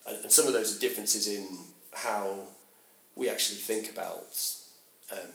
[0.07, 1.47] and, and some of those are differences in
[1.93, 2.47] how
[3.15, 4.39] we actually think about
[5.11, 5.32] um,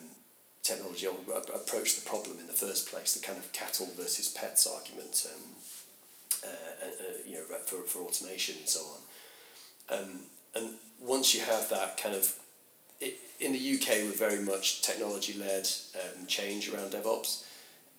[0.63, 1.15] technology or
[1.55, 5.43] approach the problem in the first place, the kind of cattle versus pets argument, um,
[6.45, 9.99] uh, uh, uh, you know, for, for automation and so on.
[9.99, 10.21] Um,
[10.55, 10.71] and
[11.01, 12.35] once you have that kind of,
[13.01, 17.45] it, in the UK we're very much technology-led um, change around DevOps,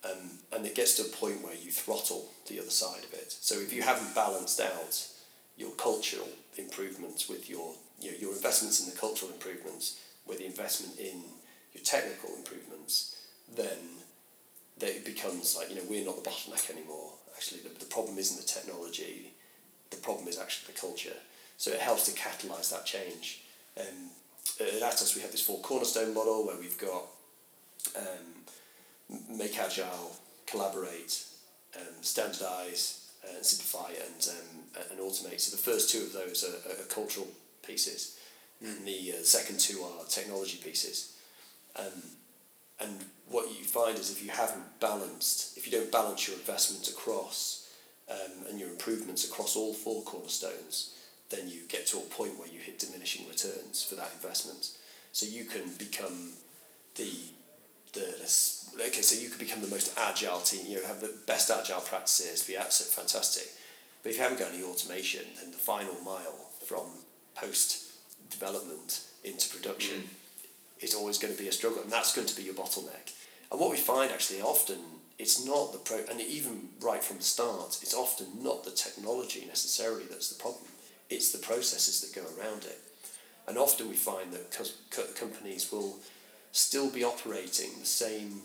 [0.06, 3.32] um, and it gets to a point where you throttle the other side of it.
[3.32, 5.08] So if you haven't balanced out
[5.58, 10.46] your cultural improvements with your, you know, your investments in the cultural improvements with the
[10.46, 11.24] investment in
[11.74, 13.22] your technical improvements,
[13.56, 13.78] then
[14.80, 17.12] that it becomes like, you know, we're not the bottleneck anymore.
[17.36, 19.34] Actually, the, the problem isn't the technology,
[19.90, 21.18] the problem is actually the culture.
[21.58, 23.42] So it helps to catalyse that change.
[23.80, 24.12] Um,
[24.60, 27.04] at Atos, we have this four cornerstone model where we've got
[27.96, 31.24] um, make agile, collaborate,
[31.76, 35.40] um, standardise, uh, simplify, and um, and automate.
[35.40, 37.28] So the first two of those are, are cultural
[37.66, 38.18] pieces,
[38.62, 41.18] and the uh, second two are technology pieces.
[41.76, 42.04] Um,
[42.80, 46.88] and what you find is if you haven't balanced, if you don't balance your investment
[46.88, 47.68] across
[48.10, 50.94] um, and your improvements across all four cornerstones,
[51.30, 54.72] then you get to a point where you hit diminishing returns for that investment.
[55.12, 56.34] So you can become
[56.96, 57.12] the
[57.94, 58.08] the
[58.86, 60.66] okay, so you could become the most agile team.
[60.68, 63.48] You know, have the best agile practices, be absolutely fantastic.
[64.04, 66.86] But if you haven't got any automation, then the final mile from
[67.36, 67.92] post
[68.30, 70.84] development into production mm.
[70.84, 73.14] is always going to be a struggle, and that's going to be your bottleneck.
[73.52, 74.78] And what we find actually often,
[75.18, 79.46] it's not the pro, and even right from the start, it's often not the technology
[79.48, 80.64] necessarily that's the problem.
[81.10, 82.80] It's the processes that go around it.
[83.48, 85.98] And often we find that co- companies will
[86.52, 88.42] still be operating the same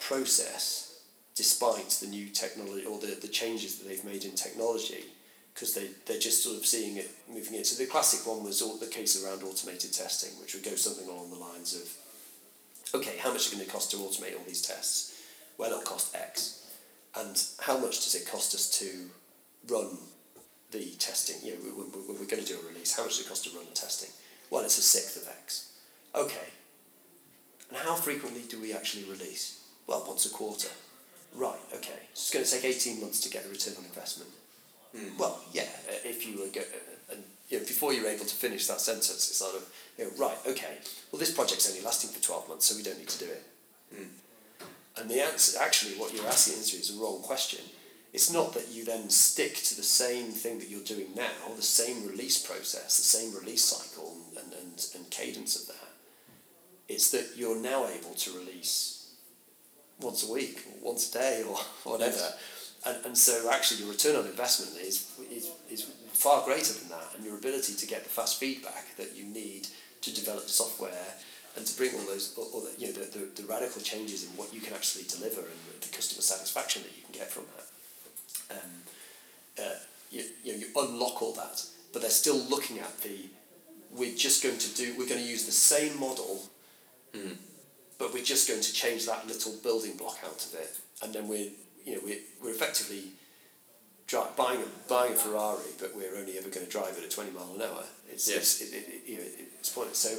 [0.00, 1.00] process
[1.34, 5.04] despite the new technology or the, the changes that they've made in technology
[5.52, 7.66] because they, they're just sort of seeing it, moving it.
[7.66, 11.08] So the classic one was all, the case around automated testing, which would go something
[11.08, 14.44] along the lines of, okay, how much is it going to cost to automate all
[14.46, 15.14] these tests?
[15.56, 16.66] Well, it'll cost X.
[17.16, 19.08] and how much does it cost us to
[19.68, 19.96] run
[20.70, 21.36] the testing?
[21.46, 22.96] You know, we, we're going to do a release.
[22.96, 24.10] How much does it cost to run the testing?
[24.50, 25.72] Well, it's a sixth of X.
[26.14, 26.48] Okay.
[27.68, 29.64] And how frequently do we actually release?
[29.86, 30.68] Well, once a quarter.
[31.34, 31.58] Right.
[31.74, 32.00] Okay.
[32.14, 34.30] So it's going to take eighteen months to get a return on investment.
[34.96, 35.18] Mm.
[35.18, 35.68] Well, yeah.
[35.88, 38.80] Uh, if you were go- uh, and you know, before you're able to finish that
[38.80, 40.38] sentence, it's sort of you know, right.
[40.46, 40.78] Okay.
[41.10, 43.42] Well, this project's only lasting for twelve months, so we don't need to do it.
[43.94, 44.08] Mm.
[44.98, 47.60] And the answer, actually, what you're asking is a wrong question.
[48.16, 51.60] It's not that you then stick to the same thing that you're doing now, the
[51.60, 55.90] same release process, the same release cycle and, and, and cadence of that.
[56.88, 59.12] It's that you're now able to release
[60.00, 62.32] once a week, or once a day, or whatever.
[62.86, 65.82] And, and so actually your return on investment is, is, is
[66.14, 69.68] far greater than that, and your ability to get the fast feedback that you need
[70.00, 71.12] to develop software
[71.54, 74.30] and to bring all those, all the, you know, the, the, the, radical changes in
[74.38, 77.75] what you can actually deliver and the customer satisfaction that you can get from that.
[78.50, 78.58] Um,
[79.58, 79.78] uh,
[80.10, 83.28] you, you, know, you unlock all that, but they're still looking at the,
[83.90, 86.48] we're just going to do, we're going to use the same model,
[87.12, 87.36] mm.
[87.98, 91.26] but we're just going to change that little building block out of it, and then
[91.28, 91.50] we're,
[91.84, 93.12] you know, we're, we're effectively
[94.06, 97.10] dri- buying a buying a Ferrari, but we're only ever going to drive it at
[97.10, 97.84] twenty mile an hour.
[98.08, 98.60] It's, yes.
[98.60, 99.24] it's, it, it, you know,
[99.58, 99.98] it's pointless.
[99.98, 100.10] So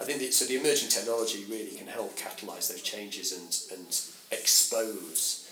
[0.00, 0.44] I think the, so.
[0.44, 4.00] The emerging technology really can help catalyse those changes and and
[4.32, 5.49] expose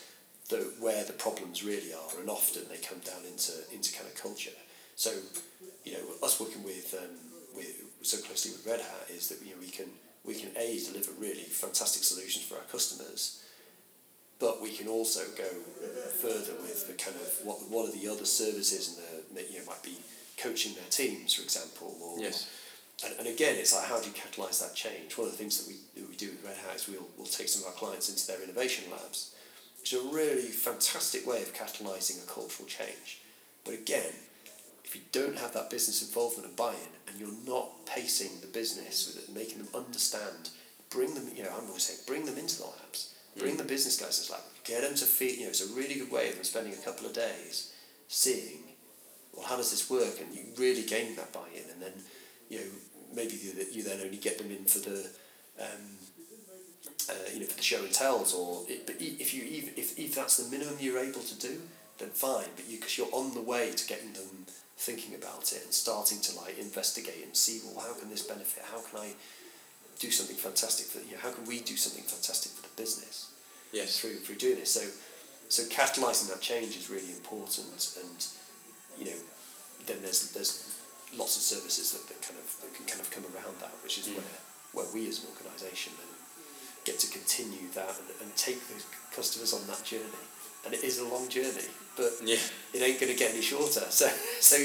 [0.49, 4.15] the where the problems really are, and often they come down into into kind of
[4.15, 4.57] culture.
[4.97, 5.13] So,
[5.85, 7.17] you know, us working with um,
[7.55, 7.73] with
[8.03, 9.87] so closely with Red Hat is that you know we can
[10.25, 13.43] we can a deliver really fantastic solutions for our customers,
[14.39, 15.49] but we can also go
[16.21, 19.67] further with the kind of what what are the other services and the you know
[19.67, 19.99] might be
[20.37, 22.49] coaching their teams, for example, or yes
[23.05, 25.17] and, and again, it's like how do you catalyse that change?
[25.17, 27.27] One of the things that we, that we do with Red Hat is we'll, we'll
[27.27, 29.35] take some of our clients into their innovation labs,
[29.93, 33.21] is a really fantastic way of catalysing a cultural change.
[33.65, 34.13] But again,
[34.85, 39.07] if you don't have that business involvement and buy-in, and you're not pacing the business
[39.07, 40.51] with it, making them understand,
[40.91, 43.59] bring them, you know, I'm always saying, bring them into the labs, bring mm.
[43.59, 45.97] the business guys into the lab, get them to feel, you know, it's a really
[45.97, 47.75] good way of them spending a couple of days
[48.09, 48.61] seeing,
[49.35, 51.93] well, how does this work, and you really gain that buy-in, and then,
[52.49, 52.67] you know,
[53.15, 55.11] maybe you, you then only get them in for the
[55.61, 55.98] um,
[57.09, 59.99] uh, you know for the show and tells or it, but if you even if,
[59.99, 61.61] if that's the minimum you're able to do
[61.99, 64.47] then fine but you because you're on the way to getting them
[64.77, 68.63] thinking about it and starting to like investigate and see well how can this benefit
[68.71, 69.13] how can I
[69.99, 73.33] do something fantastic for you know, how can we do something fantastic for the business
[73.73, 74.87] yes through through doing this so
[75.49, 78.27] so catalyzing that change is really important and
[78.99, 79.19] you know
[79.87, 80.79] then there's there's
[81.17, 83.97] lots of services that, that kind of that can kind of come around that, which
[83.97, 84.21] is mm.
[84.21, 85.93] where where we as an organisation
[86.89, 88.81] get to continue that and, and take the
[89.15, 90.25] customers on that journey.
[90.65, 92.41] And it is a long journey, but yeah.
[92.73, 93.85] it ain't going to get any shorter.
[93.91, 94.09] So
[94.41, 94.57] so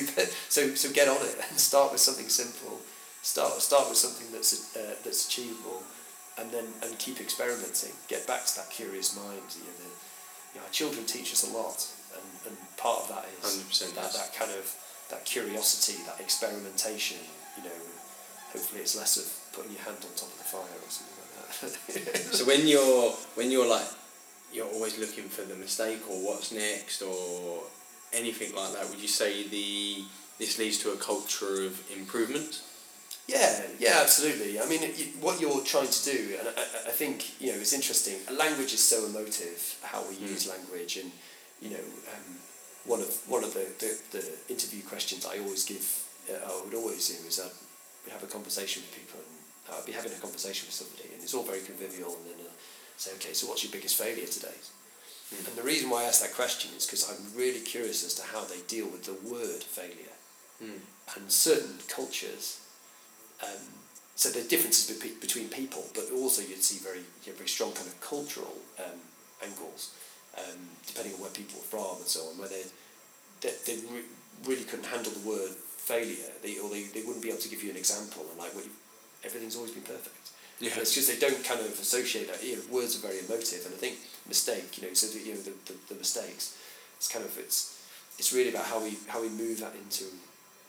[0.50, 2.80] so so get on it and start with something simple.
[3.22, 5.84] Start start with something that's uh, that's achievable,
[6.40, 7.94] and then and keep experimenting.
[8.08, 9.48] Get back to that curious mind.
[9.56, 9.90] You know, the,
[10.54, 14.12] you know, our children teach us a lot, and, and part of that is that,
[14.14, 14.66] that kind of
[15.10, 17.22] that curiosity, that experimentation,
[17.58, 17.80] you know,
[18.52, 21.22] hopefully it's less of putting your hand on top of the fire or something like
[21.22, 21.23] that.
[22.32, 23.88] so when you're when you're like
[24.52, 27.64] you're always looking for the mistake or what's next or
[28.14, 30.04] anything like that, would you say the
[30.40, 32.62] this leads to a culture of improvement?
[33.28, 34.60] Yeah, yeah, absolutely.
[34.60, 34.82] I mean,
[35.22, 38.16] what you're trying to do, and I, I think you know, it's interesting.
[38.38, 39.80] Language is so emotive.
[39.82, 40.30] How we mm.
[40.30, 41.12] use language, and
[41.62, 42.36] you know, um,
[42.86, 45.88] one of one of the, the, the interview questions I always give,
[46.30, 49.43] uh, I would always do is I'd have a conversation with people and
[49.78, 52.52] I'd be having a conversation with somebody and it's all very convivial and then uh,
[52.98, 54.58] say, okay, so what's your biggest failure today?
[55.34, 55.48] Mm.
[55.48, 58.24] And the reason why I ask that question is because I'm really curious as to
[58.24, 60.16] how they deal with the word failure.
[60.64, 60.80] Mm.
[61.16, 62.62] And certain cultures,
[63.42, 63.64] um,
[64.16, 67.50] so there are differences be- between people, but also you'd see very, you know, very
[67.50, 69.00] strong kind of cultural um,
[69.44, 69.92] angles
[70.38, 72.64] um, depending on where people are from and so on, where they
[73.42, 74.10] they, they re-
[74.46, 77.62] really couldn't handle the word failure, they, or they, they wouldn't be able to give
[77.62, 78.64] you an example, and like, well,
[79.24, 80.32] everything's always been perfect.
[80.60, 80.72] Yeah.
[80.78, 82.44] It's just they don't kind of associate that.
[82.44, 83.98] You know, words are very emotive, and I think
[84.28, 84.78] mistake.
[84.78, 86.58] You know, so the, you know the, the, the mistakes.
[86.98, 87.84] It's kind of it's
[88.18, 90.06] it's really about how we how we move that into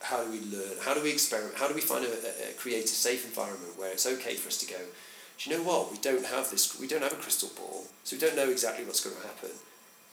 [0.00, 2.52] how do we learn, how do we experiment, how do we find a, a, a
[2.59, 4.80] create a safe environment where it's okay for us to go
[5.38, 5.90] do you know what?
[5.90, 6.78] We don't have this.
[6.78, 9.50] We don't have a crystal ball, so we don't know exactly what's going to happen.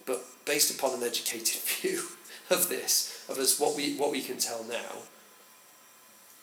[0.06, 2.04] But based upon an educated view
[2.50, 5.06] of this, of us, what we what we can tell now.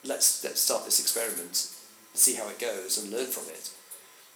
[0.03, 1.75] Let's let's start this experiment,
[2.13, 3.71] see how it goes, and learn from it.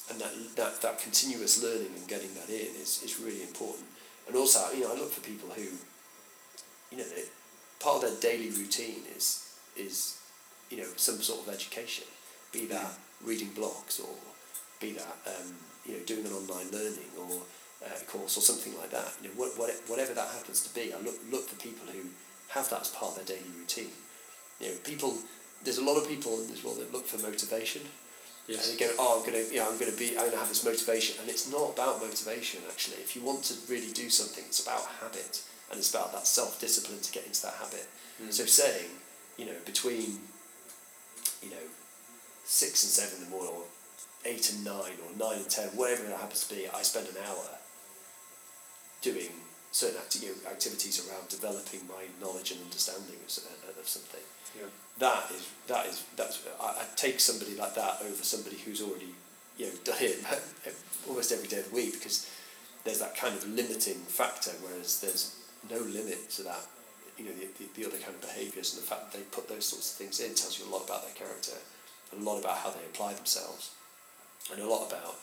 [0.10, 3.86] And that that, that continuous learning and getting that in is, is really important.
[4.28, 5.64] And also, you know, I look for people who,
[6.92, 7.24] you know, they,
[7.80, 10.20] part of their daily routine is is
[10.70, 12.06] you know some sort of education,
[12.52, 12.92] be that
[13.24, 14.16] reading blogs or
[14.80, 15.54] be that um,
[15.86, 17.42] you know doing an online learning or
[17.86, 19.12] uh, course or something like that.
[19.22, 22.10] You know, what, what, whatever that happens to be, I look look for people who
[22.50, 23.92] have that as part of their daily routine.
[24.60, 25.18] You know, people.
[25.64, 27.82] There's a lot of people in this world that look for motivation.
[28.48, 28.70] Yes.
[28.70, 30.66] And they go, oh, I'm gonna, you know, I'm gonna be, I'm gonna have this
[30.66, 32.98] motivation, and it's not about motivation actually.
[32.98, 35.42] If you want to really do something, it's about habit,
[35.72, 37.88] and it's about that self discipline to get into that habit.
[38.22, 38.34] Mm.
[38.34, 38.90] So saying,
[39.38, 40.20] you know, between,
[41.42, 41.66] you know,
[42.44, 43.64] six and seven in the morning, or
[44.26, 47.16] eight and nine, or nine and ten, whatever it happens to be, I spend an
[47.26, 47.48] hour
[49.02, 49.32] doing
[49.72, 54.22] certain acti- activities around developing my knowledge and understanding of, of something.
[54.56, 54.68] Yeah.
[55.00, 59.16] That is that is that's I, I take somebody like that over somebody who's already
[59.58, 60.24] you know done it
[61.08, 62.30] almost every day of the week because
[62.84, 65.36] there's that kind of limiting factor, whereas there's
[65.72, 66.62] no limit to that.
[67.18, 69.48] You know the, the, the other kind of behaviours and the fact that they put
[69.48, 71.54] those sorts of things in tells you a lot about their character,
[72.12, 73.72] a lot about how they apply themselves,
[74.52, 75.16] and a lot about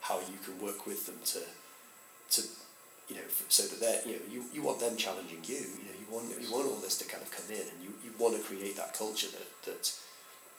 [0.00, 1.42] how you can work with them to
[2.30, 2.46] to
[3.08, 5.96] you know so that they're you know you, you want them challenging you you know
[5.98, 7.85] you want you want all this to kind of come in and you
[8.18, 9.92] want to create that culture that that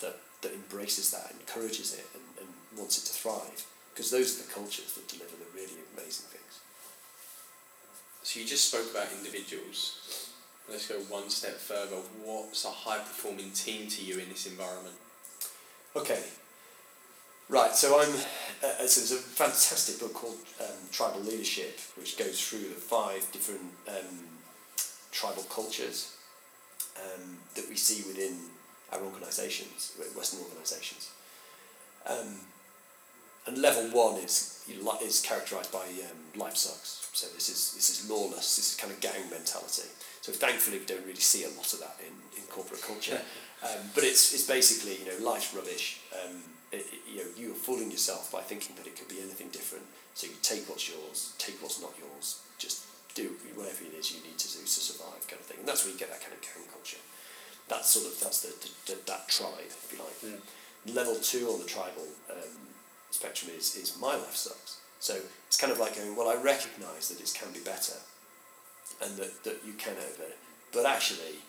[0.02, 2.48] that, that embraces that encourages it and, and
[2.78, 6.60] wants it to thrive because those are the cultures that deliver the really amazing things
[8.22, 10.32] So you just spoke about individuals.
[10.70, 11.96] Let's go one step further.
[12.24, 14.96] What's a high performing team to you in this environment?
[15.96, 16.22] Okay.
[17.50, 18.14] Right, so I'm.
[18.62, 23.26] Uh, so there's a fantastic book called um, Tribal Leadership, which goes through the five
[23.32, 24.28] different um,
[25.12, 26.17] tribal cultures
[27.04, 28.38] um, that we see within
[28.94, 31.12] our organisations, Western organisations.
[32.08, 32.40] Um,
[33.46, 34.54] and level one is
[35.02, 37.10] is characterised by um, life sucks.
[37.14, 38.56] So this is this is lawless.
[38.58, 39.88] This is kind of gang mentality.
[40.22, 43.22] So thankfully we don't really see a lot of that in, in corporate culture.
[43.64, 46.02] Um, but it's, it's basically, you know, life's rubbish.
[46.14, 49.50] Um, it, it- you know, you're fooling yourself by thinking that it could be anything
[49.50, 49.84] different.
[50.14, 52.86] So you take what's yours, take what's not yours, just
[53.16, 55.47] do whatever it is you need to do to survive, kind of.
[55.68, 57.04] And that's where you get that kind of gang culture.
[57.68, 60.40] That's sort of that's the, the, the that tribe, if you like.
[60.96, 62.56] Level two on the tribal um,
[63.12, 64.80] spectrum is is my life sucks.
[65.04, 68.00] So it's kind of like going, well, I recognise that it can be better,
[69.04, 70.32] and that, that you can over,
[70.72, 71.44] but actually,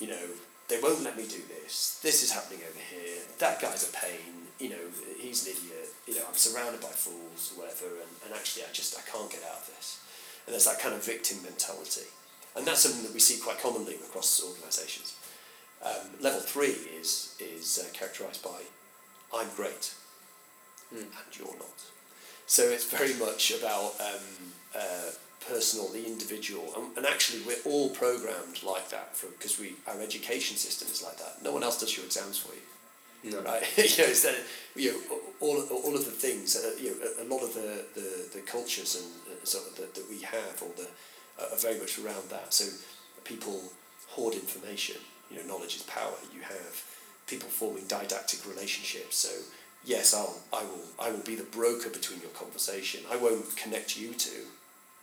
[0.00, 0.26] you know,
[0.66, 2.00] they won't let me do this.
[2.02, 3.22] This is happening over here.
[3.38, 4.50] That guy's a pain.
[4.58, 4.84] You know,
[5.16, 5.94] he's an idiot.
[6.08, 9.30] You know, I'm surrounded by fools or whatever, and, and actually, I just I can't
[9.30, 10.02] get out of this.
[10.42, 12.10] And there's that kind of victim mentality,
[12.56, 15.16] and that's something that we see quite commonly across organisations.
[15.84, 18.60] Um, level three is is uh, characterised by,
[19.34, 19.94] I'm great,
[20.90, 21.78] and you're not.
[22.46, 25.10] So it's very much about um, uh,
[25.48, 30.56] personal, the individual, and, and actually we're all programmed like that because we our education
[30.56, 31.42] system is like that.
[31.42, 33.42] No one else does your exams for you, No.
[33.42, 33.62] right?
[33.76, 34.36] you know, it's that,
[34.76, 34.98] you know,
[35.40, 38.40] all, all of the things, uh, you know, a, a lot of the, the, the
[38.46, 40.88] cultures and uh, sort of that, that we have, or the
[41.38, 42.54] are very much around that.
[42.54, 42.64] So
[43.24, 43.62] people
[44.08, 44.96] hoard information.
[45.30, 46.12] You know, knowledge is power.
[46.32, 46.84] You have
[47.26, 49.16] people forming dyadic relationships.
[49.16, 49.30] So
[49.84, 53.00] yes, I'll I will I will be the broker between your conversation.
[53.10, 54.30] I won't connect you to,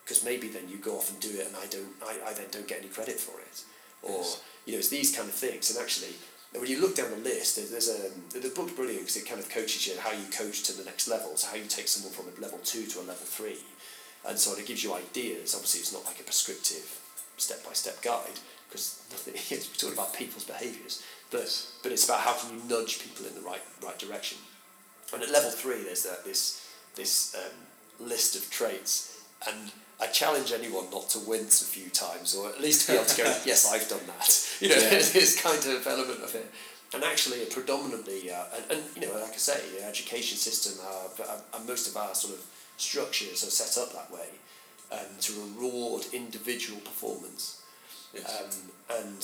[0.04, 2.48] because maybe then you go off and do it, and I don't I, I then
[2.52, 3.64] don't get any credit for it.
[4.04, 4.42] Or Yes.
[4.66, 5.70] you know, it's these kind of things.
[5.70, 6.16] And actually,
[6.54, 9.40] when you look down the list, there's, there's a the book's brilliant because it kind
[9.40, 11.36] of coaches you how you coach to the next level.
[11.36, 13.58] So how you take someone from a level two to a level three,
[14.28, 15.54] and so it gives you ideas.
[15.56, 17.00] Obviously, it's not like a prescriptive
[17.38, 19.34] step by step guide because nothing.
[19.36, 21.50] It's we're talking about people's behaviours, but
[21.84, 24.38] but it's about how can you nudge people in the right right direction.
[25.14, 26.66] And at level three, there's that this
[26.96, 32.36] this um, list of traits, and I challenge anyone not to wince a few times,
[32.36, 34.48] or at least to be able to go, yes, I've done that.
[34.62, 34.90] You know, Yeah.
[34.92, 36.46] there's this kind of element of it.
[36.94, 40.74] And actually, a predominantly, uh, and, and you know, like I say, the education system,
[40.86, 42.42] uh, uh, most of our sort of
[42.82, 44.28] structures are set up that way
[44.92, 47.62] um, to reward individual performance.
[48.14, 48.28] Yes.
[48.28, 49.22] Um, and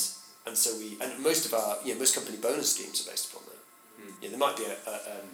[0.47, 3.31] and so we and most of our you know most company bonus schemes are based
[3.31, 3.61] upon that.
[4.01, 4.13] Mm.
[4.21, 5.29] Yeah, there might be a, a, um,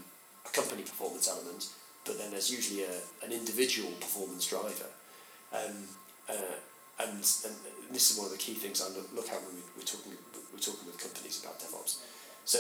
[0.46, 1.70] a company performance element,
[2.06, 4.90] but then there's usually a, an individual performance driver.
[5.54, 5.86] Um,
[6.30, 6.58] uh,
[7.00, 7.56] and, and
[7.92, 10.14] this is one of the key things I look, look at when we, we're talking
[10.54, 12.00] we're talking with companies about DevOps.
[12.46, 12.60] So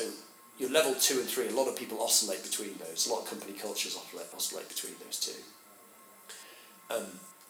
[0.59, 3.07] your level two and three, a lot of people oscillate between those.
[3.07, 6.95] A lot of company cultures oscillate, oscillate between those two.
[6.95, 7.05] Um,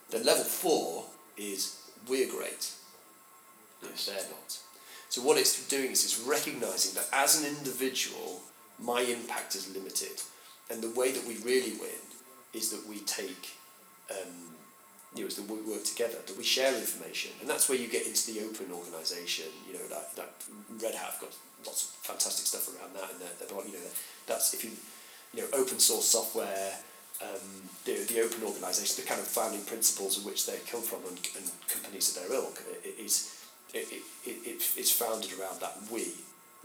[0.10, 1.06] then level four
[1.38, 2.72] is we're great
[3.82, 4.06] Yes.
[4.06, 4.58] they're not.
[5.10, 8.42] So what it's doing is it's recognizing that as an individual,
[8.80, 10.22] my impact is limited,
[10.70, 12.02] and the way that we really win
[12.54, 13.52] is that we take
[14.12, 14.53] um,
[15.16, 17.88] you know, is that we work together, that we share information, and that's where you
[17.88, 19.46] get into the open organisation.
[19.68, 20.34] You know, that, that
[20.82, 21.34] Red Hat have got
[21.66, 23.94] lots of fantastic stuff around that, and they're you know,
[24.26, 24.72] that's if you,
[25.34, 26.74] you know, open source software,
[27.22, 31.00] um, the, the open organisation, the kind of founding principles of which they come from,
[31.08, 35.60] and, and companies of their ilk, it, it is, it, it, it, it's founded around
[35.62, 36.14] that we.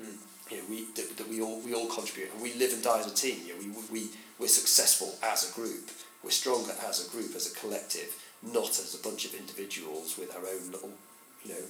[0.00, 0.16] Mm.
[0.50, 3.00] You know, we that, that we all we all contribute, and we live and die
[3.00, 3.36] as a team.
[3.44, 3.60] You know,
[3.92, 5.90] we we we're successful as a group.
[6.24, 10.34] We're stronger as a group, as a collective not as a bunch of individuals with
[10.34, 10.92] our own little,
[11.44, 11.64] you know,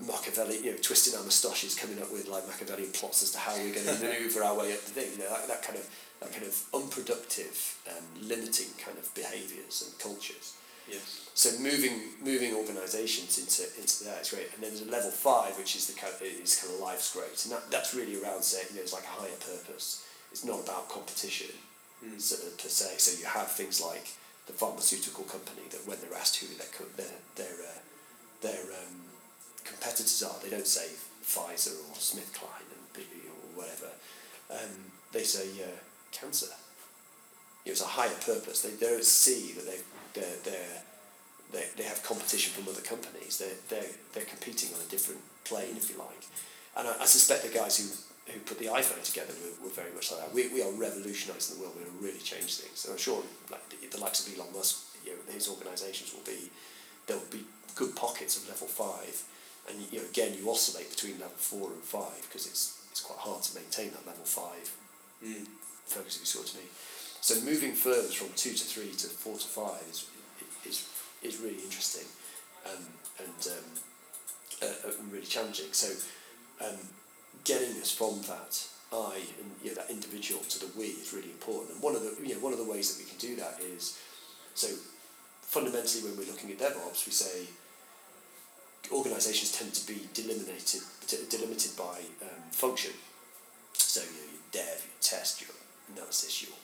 [0.00, 3.56] Machiavelli, you know, twisting our moustaches, coming up with like Machiavellian plots as to how
[3.56, 5.12] we're going to manoeuvre our way up the thing.
[5.12, 5.88] You know, that, that kind of
[6.20, 10.56] that kind of unproductive, um, limiting kind of behaviours and cultures.
[10.88, 11.30] Yes.
[11.34, 15.56] So moving moving organisations into into that is great, and then there's a level five,
[15.58, 18.42] which is the kind of, is kind of life's great, and that, that's really around
[18.42, 20.06] saying you know it's like a higher purpose.
[20.30, 21.54] It's not about competition,
[22.04, 22.20] mm.
[22.20, 22.98] so, per se.
[22.98, 24.08] So you have things like
[24.46, 26.66] the pharmaceutical company that when they're asked who their
[26.96, 27.78] their their, uh,
[28.42, 28.96] their um,
[29.64, 30.86] competitors are, they don't say
[31.24, 33.90] Pfizer or SmithKline and BB or whatever.
[34.50, 35.76] Um, they say uh,
[36.12, 36.46] cancer.
[36.46, 38.62] Know, it's a higher purpose.
[38.62, 39.78] They, they don't see that they
[40.14, 40.82] they're, they're,
[41.52, 43.38] they they have competition from other companies.
[43.38, 46.22] They're, they're, they're competing on a different plane, if you like.
[46.76, 47.90] And I, I suspect the guys who
[48.28, 50.34] who put the iPhone together were, were very much like that.
[50.34, 51.74] We, we are revolutionising the world.
[51.76, 52.84] We're going to really change things.
[52.84, 56.26] And I'm sure like the, the likes of Elon Musk, you know, his organisations will
[56.26, 56.50] be,
[57.06, 59.22] there will be good pockets of level five.
[59.68, 63.18] And you know, again, you oscillate between level four and five because it's, it's quite
[63.18, 64.74] hard to maintain that level five
[65.22, 65.46] mm.
[65.86, 66.72] focus, if you what I mean.
[67.20, 70.06] So moving further from two to three to four to five is,
[70.66, 70.88] is,
[71.22, 72.06] is really interesting
[72.66, 72.86] um,
[73.18, 73.66] and um,
[74.62, 75.72] uh, uh really challenging.
[75.72, 75.94] So
[76.64, 76.78] um,
[77.46, 81.30] getting us from that I and you know, that individual to the we is really
[81.30, 81.74] important.
[81.74, 83.58] And one of the you know one of the ways that we can do that
[83.62, 83.98] is
[84.54, 84.68] so
[85.42, 87.46] fundamentally when we're looking at DevOps we say
[88.92, 90.82] organisations tend to be delimited
[91.30, 92.92] delimited by um, function.
[93.74, 95.50] So you know, your dev, your test, your
[95.94, 96.56] analysis, your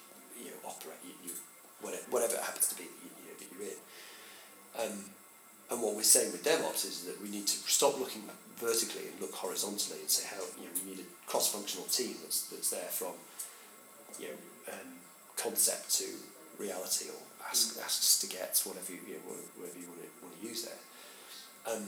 [6.02, 8.26] we're saying with DevOps is that we need to stop looking
[8.58, 12.50] vertically and look horizontally and say how you know we need a cross-functional team that's
[12.50, 13.14] that's there from
[14.18, 14.98] you know um,
[15.38, 16.10] concept to
[16.58, 17.84] reality or ask, mm.
[17.86, 20.82] asks to get whatever you, you know, whatever you want to, want to use there.
[21.70, 21.86] Um,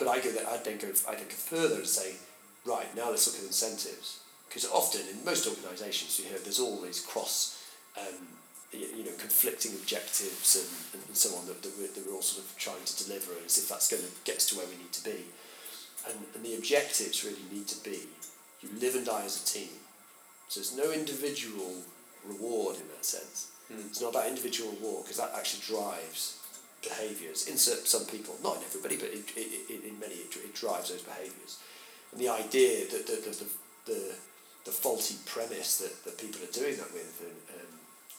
[0.00, 2.16] but I go that I'd then go I then go further and say
[2.64, 7.04] right now let's look at incentives because often in most organisations you hear there's always
[7.04, 7.68] cross
[8.00, 8.32] um,
[8.72, 12.44] you know conflicting objectives and, and so on that, that, we're, that we're all sort
[12.44, 14.92] of trying to deliver as if that's going to get us to where we need
[14.92, 15.28] to be
[16.08, 18.08] and, and the objectives really need to be
[18.62, 19.74] you live and die as a team.
[20.48, 21.82] So there's no individual
[22.24, 23.50] reward in that sense.
[23.72, 23.86] Mm.
[23.86, 26.38] It's not about individual reward because that actually drives
[26.82, 30.54] behaviours in some people, not in everybody, but it, it, it, in many it, it
[30.54, 31.58] drives those behaviours.
[32.12, 33.48] And the idea that the, the, the,
[33.86, 34.14] the,
[34.66, 37.38] the faulty premise that, that people are doing that with and,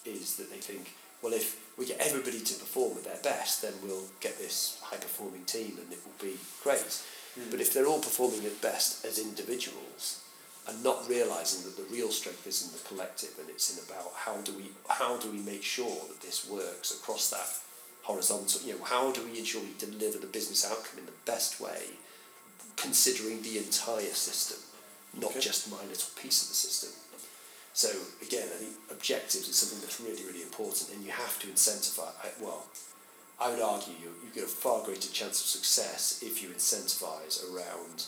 [0.06, 3.74] is that they think, well, if we get everybody to perform at their best, then
[3.84, 7.01] we'll get this high performing team and it will be great.
[7.39, 7.49] Mm.
[7.49, 10.24] But if they're all performing at best as individuals
[10.68, 14.12] and not realizing that the real strength is in the collective and it's in about
[14.16, 17.60] how do we how do we make sure that this works across that
[18.04, 21.59] horizontal you know how do we ensure we deliver the business outcome in the best
[21.59, 21.84] way
[22.78, 24.59] considering the entire system
[25.20, 25.39] not okay.
[25.39, 26.92] just my little piece of the system
[27.74, 27.89] so
[28.21, 32.13] again I think objectives is something that's really really important and you have to incentivize
[32.41, 32.66] well
[33.41, 37.43] I would argue you, you get a far greater chance of success if you incentivize
[37.51, 38.05] around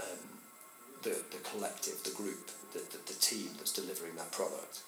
[0.00, 0.18] um,
[1.02, 4.80] the, the collective, the group, the, the, the team that's delivering that product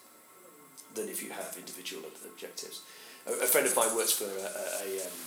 [0.94, 2.82] than if you have individual objectives.
[3.26, 5.18] A, a friend of mine works for a, a, a, um,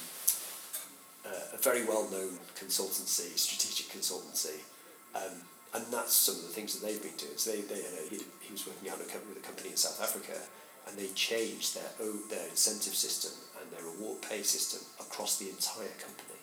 [1.53, 4.59] a very well-known consultancy, strategic consultancy,
[5.15, 5.41] um,
[5.73, 7.37] and that's some of the things that they've been doing.
[7.37, 9.07] So they, they uh, he, he was working out with
[9.37, 10.37] a company in South Africa,
[10.87, 15.95] and they changed their their incentive system and their reward pay system across the entire
[15.99, 16.41] company.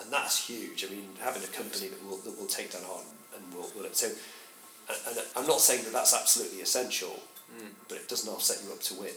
[0.00, 0.84] And that's huge.
[0.84, 3.04] I mean, having a company that will, that will take that on
[3.36, 7.20] and will, will so, and, and I'm not saying that that's absolutely essential,
[7.52, 7.68] mm.
[7.88, 9.12] but it does not set you up to win.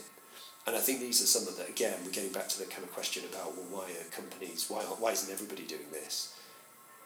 [0.66, 2.84] And I think these are some of the, again, we're getting back to the kind
[2.84, 6.34] of question about, well, why are companies, why, why isn't everybody doing this?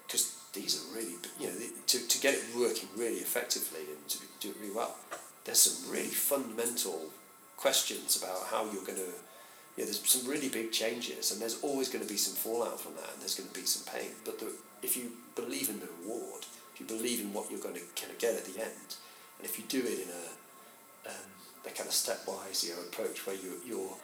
[0.06, 1.54] Because these are really, you know,
[1.86, 4.96] to, to get it working really effectively and to do it really well,
[5.44, 7.06] there's some really fundamental
[7.56, 9.12] questions about how you're going to
[9.78, 12.96] yeah, there's some really big changes, and there's always going to be some fallout from
[12.96, 14.10] that, and there's going to be some pain.
[14.24, 14.50] But the,
[14.82, 16.42] if you believe in the reward,
[16.74, 18.90] if you believe in what you're going to kind of get at the end,
[19.38, 21.30] and if you do it in a um,
[21.64, 23.94] a kind of stepwise you know, approach where you you're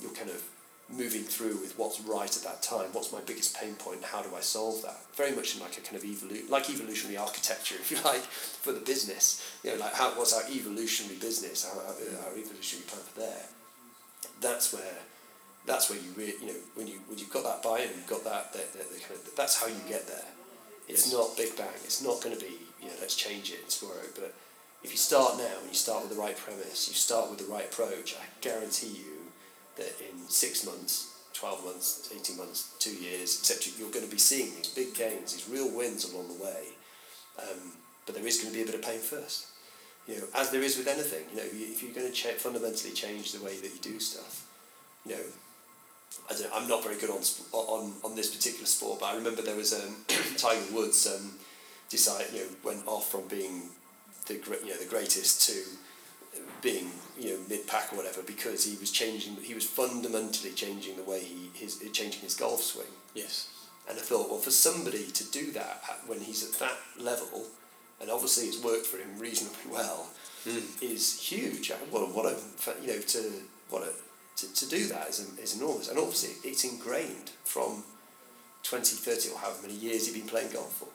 [0.00, 0.44] you're kind of
[0.88, 4.34] moving through with what's right at that time, what's my biggest pain point, how do
[4.36, 4.98] I solve that?
[5.14, 8.72] Very much in like a kind of evolu- like evolutionary architecture, if you like, for
[8.72, 9.42] the business.
[9.64, 13.46] You know, like how, what's our evolutionary business, our, our, our evolutionary plan for there.
[14.40, 14.98] That's where,
[15.66, 18.24] that's where you really, you know, when you when you've got that buy-in, you've got
[18.24, 20.28] that, that, that, that kind of, that's how you get there.
[20.88, 21.78] It's not big bang.
[21.84, 24.02] It's not going to be, you know, let's change it tomorrow.
[24.14, 24.34] But
[24.82, 27.50] if you start now and you start with the right premise, you start with the
[27.50, 29.21] right approach, I guarantee you
[29.76, 34.18] that in six months, 12 months, 18 months, two years, etc., you're going to be
[34.18, 36.62] seeing these big gains, these real wins along the way.
[37.38, 37.72] Um,
[38.06, 39.46] but there is going to be a bit of pain first.
[40.06, 42.92] You know, as there is with anything, you know, if you're going to cha- fundamentally
[42.92, 44.46] change the way that you do stuff,
[45.06, 45.22] you know,
[46.30, 47.22] I don't, I'm not very good on,
[47.52, 49.96] on on this particular sport, but I remember there was um,
[50.36, 51.32] Tiger Woods um,
[51.88, 53.70] decide you know went off from being
[54.26, 55.54] the you know the greatest to
[56.60, 60.96] being you know mid pack or whatever because he was changing he was fundamentally changing
[60.96, 62.86] the way he his changing his golf swing.
[63.14, 63.48] Yes.
[63.88, 67.46] and I thought well for somebody to do that when he's at that level
[68.00, 70.08] and obviously it's worked for him reasonably well
[70.44, 70.58] hmm.
[70.80, 71.70] is huge.
[71.90, 73.32] What a, what a you know to
[73.68, 73.92] what a
[74.36, 75.88] to, to do that is, is enormous.
[75.88, 77.84] And obviously it's ingrained from
[78.62, 80.88] 20 30 or however many years he'd been playing golf for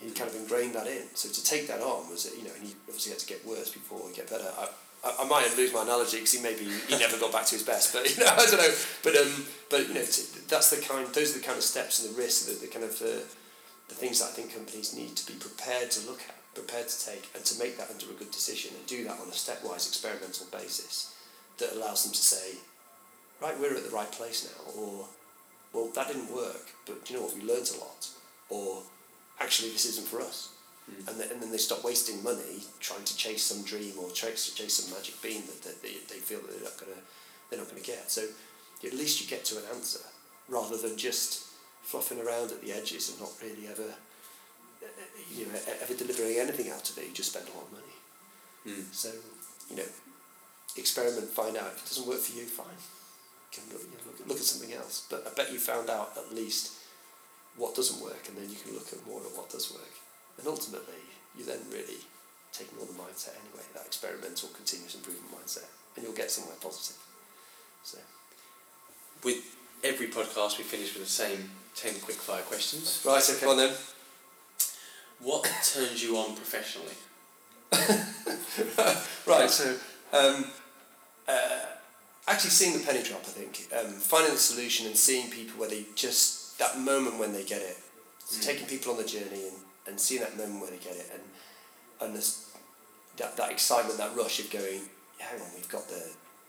[0.00, 1.02] he kind of ingrained that in.
[1.14, 3.70] So to take that on was you know and he obviously had to get worse
[3.70, 4.46] before he get better.
[4.58, 4.68] I,
[5.04, 7.62] I, I might lose my analogy because he maybe he never got back to his
[7.62, 8.74] best but you know I don't know.
[9.02, 10.06] But um but you know
[10.48, 12.84] that's the kind those are the kind of steps and the risks the, the kind
[12.84, 13.26] of uh,
[13.88, 17.06] the things that I think companies need to be prepared to look at prepared to
[17.06, 19.86] take and to make that under a good decision and do that on a stepwise
[19.86, 21.14] experimental basis
[21.58, 22.58] that allows them to say
[23.40, 25.06] right we're at the right place now or
[25.72, 27.34] well that didn't work but you know what?
[27.34, 28.08] We learned a lot
[28.48, 28.82] or
[29.40, 30.50] actually this isn't for us.
[31.06, 34.54] And, then, and then they stop wasting money trying to chase some dream or chase,
[34.54, 37.02] chase some magic bean that, that they, they feel that they're not going to
[37.50, 38.10] they're not to get.
[38.10, 38.22] So
[38.84, 40.00] at least you get to an answer
[40.48, 41.46] rather than just
[41.82, 43.94] fluffing around at the edges and not really ever
[45.34, 47.08] you know ever delivering anything out of it.
[47.08, 47.96] You just spend a lot of money.
[48.66, 48.92] Mm.
[48.92, 49.10] so
[49.70, 49.88] you know
[50.76, 51.72] experiment find out.
[51.76, 52.66] If it doesn't work for you fine.
[53.52, 55.06] You can look, you know, look, look at something else.
[55.08, 56.77] But I bet you found out at least
[57.58, 59.94] what doesn't work and then you can look at more at what does work.
[60.38, 61.02] And ultimately
[61.36, 62.00] you then really
[62.52, 66.96] taking on the mindset anyway that experimental continuous improvement mindset and you'll get somewhere positive.
[67.82, 67.98] So.
[69.24, 69.44] With
[69.82, 73.02] every podcast, we finish with the same 10 quick fire questions.
[73.04, 73.46] right okay.
[73.46, 73.74] On then.
[75.20, 76.94] What turns you on professionally?
[79.26, 79.76] right, so
[80.12, 80.44] um,
[81.26, 81.60] uh,
[82.26, 85.68] actually seeing the penny drop, I think, um, finding the solution and seeing people where
[85.68, 87.78] they just, that moment when they get it,
[88.24, 89.56] so taking people on the journey and,
[89.86, 91.22] and seeing that moment where they get it and,
[92.00, 92.52] and this,
[93.16, 94.80] that, that excitement, that rush of going,
[95.18, 96.02] hang on, we've got the,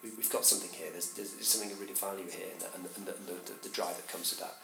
[0.03, 2.85] we, we've got something here, there's, there's, there's something of really value here and, and,
[2.97, 4.55] and, the, the, the, the drive that comes with that.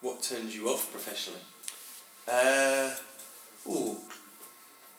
[0.00, 1.40] What turns you off professionally?
[2.28, 2.90] Uh,
[3.68, 3.96] ooh,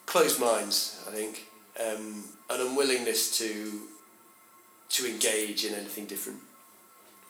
[0.06, 1.46] closed minds, I think.
[1.78, 3.82] Um, an unwillingness to
[4.90, 6.40] to engage in anything different.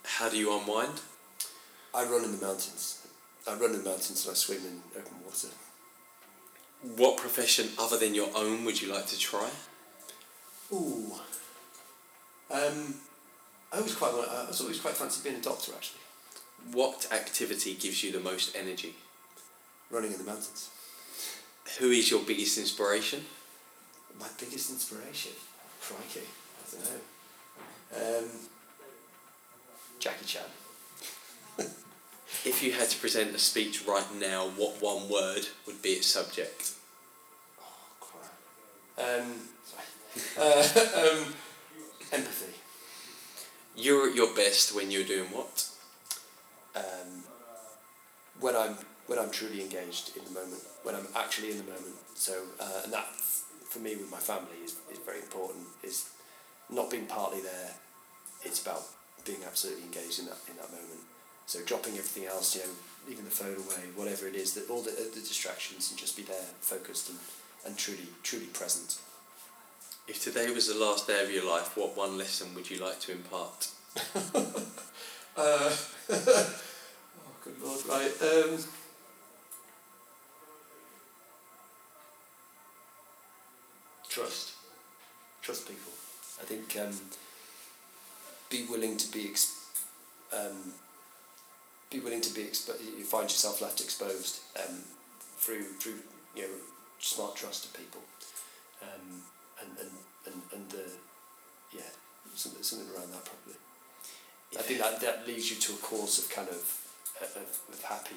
[0.04, 1.00] How do you unwind?
[1.94, 3.06] I run in the mountains.
[3.46, 5.48] I run in the mountains and I swim in open water.
[6.96, 9.48] What profession other than your own would you like to try?
[10.72, 11.12] Ooh.
[12.50, 12.94] Um,
[13.72, 16.00] I always quite I was always quite fancy being a doctor actually.
[16.72, 18.94] What activity gives you the most energy?
[19.90, 20.70] Running in the mountains.
[21.78, 23.24] Who is your biggest inspiration?
[24.18, 25.32] My biggest inspiration.
[25.80, 28.18] Crikey, I don't know.
[28.18, 28.30] Um,
[29.98, 30.42] Jackie Chan.
[32.44, 36.06] If you had to present a speech right now, what one word would be its
[36.06, 36.72] subject?
[38.98, 39.34] Um.
[40.36, 41.34] Uh, um,
[42.12, 42.54] empathy.
[43.76, 45.68] You're at your best when you're doing what?
[46.74, 47.22] Um,
[48.40, 48.76] when I'm
[49.06, 51.94] when I'm truly engaged in the moment, when I'm actually in the moment.
[52.14, 53.06] So, uh, and that
[53.68, 55.66] for me with my family is, is very important.
[55.82, 56.08] Is
[56.68, 57.70] not being partly there.
[58.42, 58.82] It's about
[59.24, 61.00] being absolutely engaged in that in that moment.
[61.48, 62.68] So dropping everything else, you know,
[63.08, 66.22] leaving the phone away, whatever it is, that all the, the distractions, and just be
[66.22, 67.18] there, focused and,
[67.64, 68.98] and truly truly present.
[70.06, 73.00] If today was the last day of your life, what one lesson would you like
[73.00, 73.68] to impart?
[75.40, 75.70] Uh,
[76.10, 76.60] oh,
[77.44, 78.10] good lord, right.
[78.20, 78.58] Um,
[84.08, 84.54] trust.
[85.40, 85.92] Trust people.
[86.40, 86.92] I think um,
[88.50, 89.64] be willing to be ex-
[90.36, 90.72] um,
[91.90, 94.82] be willing to be expo- you find yourself left exposed um,
[95.36, 95.98] through through
[96.34, 96.54] you know
[96.98, 98.02] smart trust of people
[98.82, 99.22] um,
[99.62, 99.90] and, and,
[100.26, 100.90] and, and the
[101.72, 101.90] yeah
[102.34, 103.54] something, something around that probably
[104.56, 106.64] I think that, that leads you to a course of kind of,
[107.20, 108.16] of, of happy,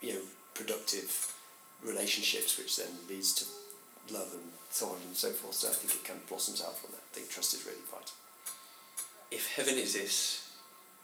[0.00, 0.20] you know,
[0.54, 1.32] productive
[1.84, 3.44] relationships, which then leads to
[4.12, 5.54] love and so on and so forth.
[5.54, 7.02] So I think it kind of blossoms out from that.
[7.12, 8.10] I think trust is really vital.
[9.30, 10.41] If heaven exists,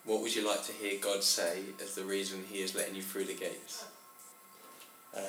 [0.08, 3.02] what would you like to hear God say as the reason He is letting you
[3.02, 3.84] through the gates?
[5.14, 5.22] Um,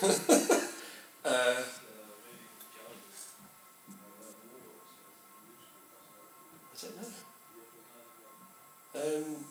[1.22, 1.62] uh,
[6.72, 7.08] I don't know.
[8.96, 9.44] Um,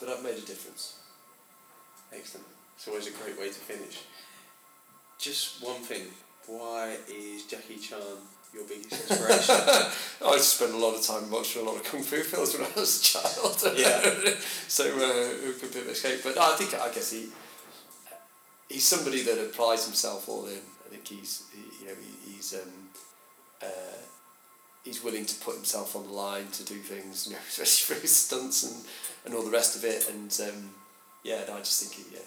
[0.00, 0.98] but I've made a difference.
[2.14, 2.46] Excellent.
[2.76, 4.04] It's always a great way to finish.
[5.18, 6.06] Just one thing.
[6.46, 7.98] Why is Jackie Chan
[8.54, 9.54] your biggest inspiration?
[10.26, 12.80] I spent a lot of time watching a lot of kung fu films when I
[12.80, 13.78] was a child.
[13.78, 14.00] Yeah.
[14.68, 16.20] so uh, it could be an escape.
[16.24, 17.28] But I think I guess he
[18.68, 20.60] he's somebody that applies himself all in.
[20.84, 22.72] I think he's he, you know he, he's um,
[23.62, 23.98] uh,
[24.86, 28.00] he's willing to put himself on the line to do things, you know, especially for
[28.00, 28.84] his stunts and,
[29.24, 30.08] and all the rest of it.
[30.08, 30.70] And um,
[31.22, 32.22] yeah, no, I just think he, yeah,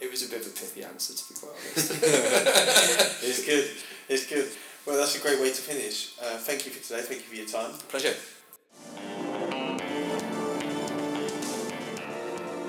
[0.00, 1.92] it was a bit of a pithy answer to be quite honest.
[3.22, 3.70] it's good.
[4.08, 4.48] It's good.
[4.86, 6.12] Well, that's a great way to finish.
[6.22, 7.02] Uh, thank you for today.
[7.02, 7.72] Thank you for your time.
[7.88, 8.14] Pleasure.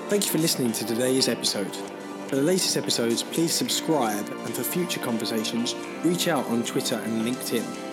[0.08, 1.74] Thank you for listening to today's episode.
[2.28, 7.22] For the latest episodes, please subscribe and for future conversations, reach out on Twitter and
[7.24, 7.87] LinkedIn.